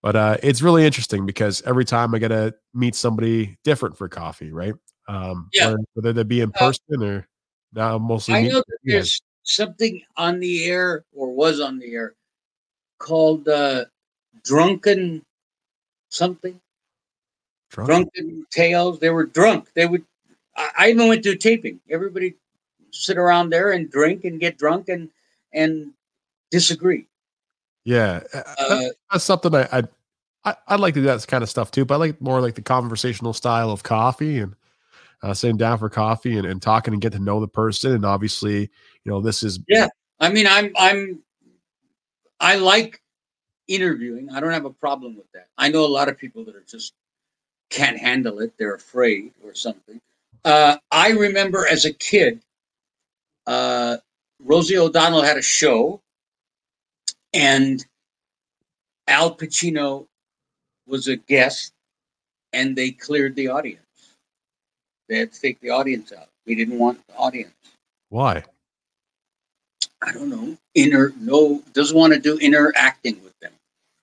but 0.06 0.16
uh, 0.16 0.38
it's 0.44 0.62
really 0.62 0.86
interesting 0.86 1.26
because 1.26 1.64
every 1.64 1.84
time 1.84 2.14
I 2.14 2.20
get 2.20 2.28
to 2.28 2.54
meet 2.76 2.94
somebody 2.94 3.58
different 3.64 3.98
for 3.98 4.08
coffee, 4.08 4.52
right? 4.52 4.76
Um, 5.08 5.50
yeah. 5.52 5.74
Whether, 5.96 6.14
they 6.14 6.22
be 6.22 6.42
in 6.42 6.52
uh, 6.54 6.60
person 6.60 7.02
uh, 7.02 7.06
or 7.06 7.28
now 7.74 7.98
mostly. 7.98 8.36
I 8.36 8.42
know 8.44 8.60
that 8.68 8.78
there's 8.84 9.20
something 9.42 10.00
on 10.16 10.40
the 10.40 10.66
air 10.66 11.06
or 11.12 11.34
was 11.34 11.60
on 11.60 11.80
the 11.80 11.92
air 11.92 12.14
called 13.00 13.48
uh, 13.48 13.86
Drunken 14.44 15.26
something. 16.10 16.62
Drunk? 17.72 17.88
Drunken 17.90 18.46
Tales. 18.52 19.00
They 19.00 19.10
were 19.10 19.26
drunk. 19.26 19.70
They 19.74 19.88
would. 19.88 20.06
I, 20.56 20.70
I 20.78 20.90
even 20.90 21.08
went 21.08 21.24
to 21.24 21.36
taping. 21.36 21.80
Everybody 21.90 22.36
sit 22.92 23.18
around 23.18 23.50
there 23.50 23.72
and 23.72 23.90
drink 23.90 24.24
and 24.24 24.40
get 24.40 24.60
drunk 24.60 24.88
and 24.88 25.10
and 25.52 25.94
disagree. 26.52 27.08
Yeah, 27.86 28.22
uh, 28.34 28.82
that's 29.12 29.24
something 29.24 29.54
I, 29.54 29.68
I 29.72 29.84
I 30.44 30.56
I 30.68 30.76
like 30.76 30.96
to 30.96 31.02
do 31.02 31.06
that 31.06 31.26
kind 31.28 31.44
of 31.44 31.50
stuff 31.50 31.72
too. 31.72 31.86
But 31.86 31.96
I 31.96 31.98
like 31.98 32.22
more 32.22 32.42
like 32.42 32.56
the 32.56 32.62
conversational 32.62 33.34
style 33.34 33.70
of 33.70 33.84
coffee 33.84 34.40
and 34.40 34.56
uh, 35.22 35.34
sitting 35.34 35.58
down 35.58 35.78
for 35.78 35.90
coffee 35.90 36.38
and, 36.38 36.48
and 36.48 36.62
talking 36.62 36.94
and 36.94 37.02
get 37.02 37.14
to 37.14 37.20
know 37.20 37.40
the 37.40 37.48
person. 37.48 37.94
And 37.94 38.06
obviously, 38.06 38.62
you 38.62 39.12
know, 39.12 39.22
this 39.22 39.44
is 39.44 39.60
yeah. 39.68 39.88
I 40.20 40.30
mean, 40.30 40.48
I'm 40.48 40.72
I'm 40.78 41.22
I 42.40 42.56
like 42.56 43.02
interviewing. 43.68 44.30
I 44.32 44.40
don't 44.40 44.52
have 44.52 44.66
a 44.66 44.74
problem 44.74 45.16
with 45.16 45.32
that. 45.34 45.48
I 45.58 45.70
know 45.70 45.86
a 45.86 45.88
lot 45.88 46.10
of 46.10 46.18
people 46.18 46.44
that 46.46 46.56
are 46.56 46.66
just 46.68 46.94
can't 47.70 47.98
handle 47.98 48.40
it. 48.40 48.54
They're 48.58 48.76
afraid 48.76 49.32
or 49.44 49.54
something. 49.54 50.02
Uh, 50.44 50.78
I 50.92 51.10
remember 51.10 51.68
as 51.68 51.86
a 51.86 51.94
kid, 51.94 52.42
uh, 53.48 53.98
Rosie 54.40 54.78
O'Donnell 54.78 55.24
had 55.24 55.38
a 55.38 55.42
show 55.42 56.02
and 57.36 57.86
Al 59.08 59.36
Pacino 59.36 60.08
was 60.88 61.08
a 61.08 61.18
guest, 61.18 61.74
and 62.54 62.76
they 62.76 62.92
cleared 62.92 63.36
the 63.36 63.50
audience. 63.50 63.82
They 65.10 65.18
had 65.18 65.34
to 65.34 65.40
take 65.40 65.60
the 65.60 65.70
audience 65.70 66.12
out. 66.12 66.30
We 66.48 66.56
didn't 66.56 66.80
want 66.80 67.06
the 67.08 67.16
audience. 67.16 67.54
Why? 68.10 68.44
I 70.02 70.12
don't 70.12 70.30
know. 70.30 70.58
Inner 70.74 71.14
no 71.20 71.62
doesn't 71.74 71.98
want 71.98 72.14
to 72.14 72.20
do 72.20 72.38
interacting 72.38 73.22
with 73.24 73.38
them 73.40 73.54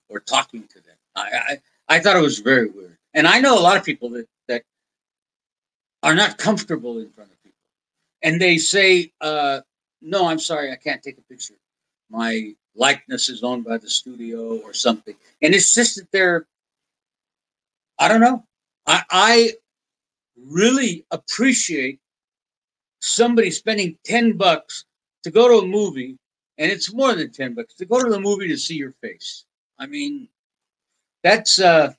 or 0.08 0.20
talking 0.20 0.64
to 0.68 0.80
them. 0.80 0.96
I, 1.16 1.30
I 1.88 1.96
I 1.96 2.00
thought 2.00 2.16
it 2.16 2.22
was 2.22 2.38
very 2.38 2.68
weird. 2.68 2.96
And 3.14 3.26
I 3.26 3.40
know 3.40 3.58
a 3.58 3.60
lot 3.60 3.76
of 3.76 3.84
people 3.84 4.10
that 4.10 4.26
that 4.48 4.62
are 6.02 6.14
not 6.14 6.38
comfortable 6.38 6.98
in 6.98 7.10
front 7.10 7.30
of 7.30 7.42
people, 7.42 7.58
and 8.22 8.40
they 8.40 8.58
say, 8.58 9.12
uh, 9.20 9.60
"No, 10.00 10.28
I'm 10.28 10.38
sorry, 10.38 10.72
I 10.72 10.76
can't 10.76 11.02
take 11.02 11.18
a 11.18 11.22
picture. 11.22 11.54
My 12.10 12.54
likeness 12.74 13.28
is 13.28 13.42
owned 13.42 13.64
by 13.64 13.78
the 13.78 13.88
studio 13.88 14.58
or 14.58 14.72
something. 14.72 15.14
And 15.42 15.54
it's 15.54 15.74
just 15.74 15.96
that 15.96 16.10
they're, 16.12 16.46
I 17.98 18.08
don't 18.08 18.20
know. 18.20 18.44
I, 18.86 19.02
I 19.10 19.52
really 20.36 21.04
appreciate 21.10 22.00
somebody 23.00 23.50
spending 23.50 23.96
10 24.04 24.36
bucks 24.36 24.84
to 25.24 25.30
go 25.30 25.48
to 25.48 25.64
a 25.64 25.66
movie, 25.66 26.18
and 26.58 26.70
it's 26.70 26.92
more 26.92 27.14
than 27.14 27.30
10 27.30 27.54
bucks 27.54 27.74
to 27.74 27.84
go 27.84 28.02
to 28.02 28.10
the 28.10 28.20
movie 28.20 28.48
to 28.48 28.56
see 28.56 28.76
your 28.76 28.92
face. 29.00 29.44
I 29.78 29.86
mean, 29.86 30.28
that's, 31.22 31.60
uh, 31.60 31.92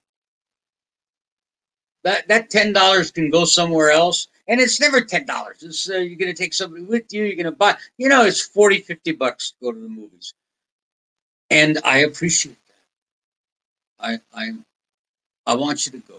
that, 2.03 2.27
that 2.27 2.49
$10 2.49 3.13
can 3.13 3.29
go 3.29 3.45
somewhere 3.45 3.91
else 3.91 4.27
and 4.47 4.59
it's 4.59 4.79
never 4.79 4.99
ten 4.99 5.25
dollars. 5.25 5.63
It's 5.63 5.89
uh, 5.89 5.99
you're 5.99 6.17
going 6.17 6.33
to 6.33 6.33
take 6.33 6.53
somebody 6.53 6.83
with 6.83 7.13
you. 7.13 7.23
You're 7.23 7.37
going 7.37 7.45
to 7.45 7.51
buy. 7.51 7.77
You 7.97 8.09
know, 8.09 8.25
it's 8.25 8.41
40, 8.41 8.79
50 8.81 9.13
bucks 9.13 9.51
to 9.51 9.55
go 9.63 9.71
to 9.71 9.79
the 9.79 9.87
movies 9.87 10.33
and 11.53 11.77
I 11.83 11.99
appreciate 11.99 12.57
that. 13.99 14.21
I 14.33 14.41
I 14.41 14.51
I 15.45 15.55
want 15.55 15.85
you 15.85 15.91
to 15.93 15.99
go. 15.99 16.15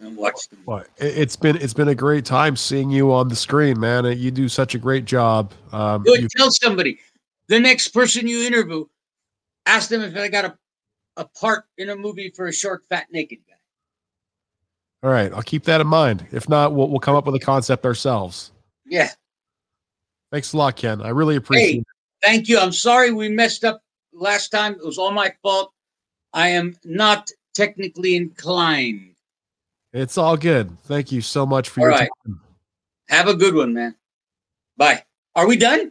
and 0.00 0.16
watch 0.16 0.48
them. 0.48 0.60
Well, 0.64 0.78
it- 0.96 1.18
it's 1.18 1.36
been 1.36 1.56
it's 1.56 1.74
been 1.74 1.88
a 1.88 1.94
great 1.94 2.24
time 2.24 2.56
seeing 2.56 2.90
you 2.90 3.12
on 3.12 3.28
the 3.28 3.36
screen, 3.36 3.78
man. 3.78 4.04
You 4.18 4.30
do 4.30 4.48
such 4.48 4.74
a 4.74 4.78
great 4.78 5.04
job. 5.04 5.52
Um, 5.72 6.04
you- 6.06 6.26
Tell 6.36 6.50
somebody. 6.50 6.98
The 7.48 7.58
next 7.60 7.88
person 7.88 8.26
you 8.28 8.46
interview, 8.46 8.86
ask 9.66 9.88
them 9.90 10.02
if 10.02 10.14
they 10.14 10.28
got 10.28 10.44
a, 10.44 10.56
a 11.16 11.24
part 11.24 11.64
in 11.78 11.90
a 11.90 11.96
movie 11.96 12.30
for 12.30 12.46
a 12.46 12.52
short, 12.52 12.84
fat, 12.88 13.08
naked 13.10 13.40
guy. 13.48 13.56
all 15.02 15.10
right, 15.10 15.32
I'll 15.34 15.42
keep 15.42 15.64
that 15.64 15.80
in 15.80 15.86
mind. 15.88 16.24
If 16.32 16.48
not, 16.48 16.72
we'll 16.72 16.88
we'll 16.88 17.00
come 17.00 17.16
up 17.16 17.26
with 17.26 17.34
a 17.34 17.40
concept 17.40 17.84
ourselves. 17.84 18.52
Yeah. 18.86 19.10
Thanks 20.32 20.52
a 20.52 20.56
lot, 20.56 20.76
Ken. 20.76 21.02
I 21.02 21.08
really 21.08 21.34
appreciate 21.36 21.72
Hey. 21.72 21.78
it. 21.78 21.86
Thank 22.22 22.48
you. 22.48 22.58
I'm 22.58 22.72
sorry 22.72 23.10
we 23.12 23.28
messed 23.28 23.64
up 23.64 23.82
last 24.20 24.50
time. 24.50 24.74
It 24.74 24.84
was 24.84 24.98
all 24.98 25.10
my 25.10 25.32
fault. 25.42 25.72
I 26.32 26.48
am 26.48 26.76
not 26.84 27.30
technically 27.54 28.14
inclined. 28.14 29.16
It's 29.92 30.16
all 30.16 30.36
good. 30.36 30.78
Thank 30.84 31.10
you 31.10 31.20
so 31.20 31.44
much 31.44 31.68
for 31.68 31.80
All 31.80 31.86
your 31.86 31.92
right. 31.92 32.10
time. 32.26 32.40
Have 33.08 33.26
a 33.26 33.34
good 33.34 33.54
one, 33.54 33.74
man. 33.74 33.96
Bye. 34.76 35.02
Are 35.34 35.48
we 35.48 35.56
done? 35.56 35.88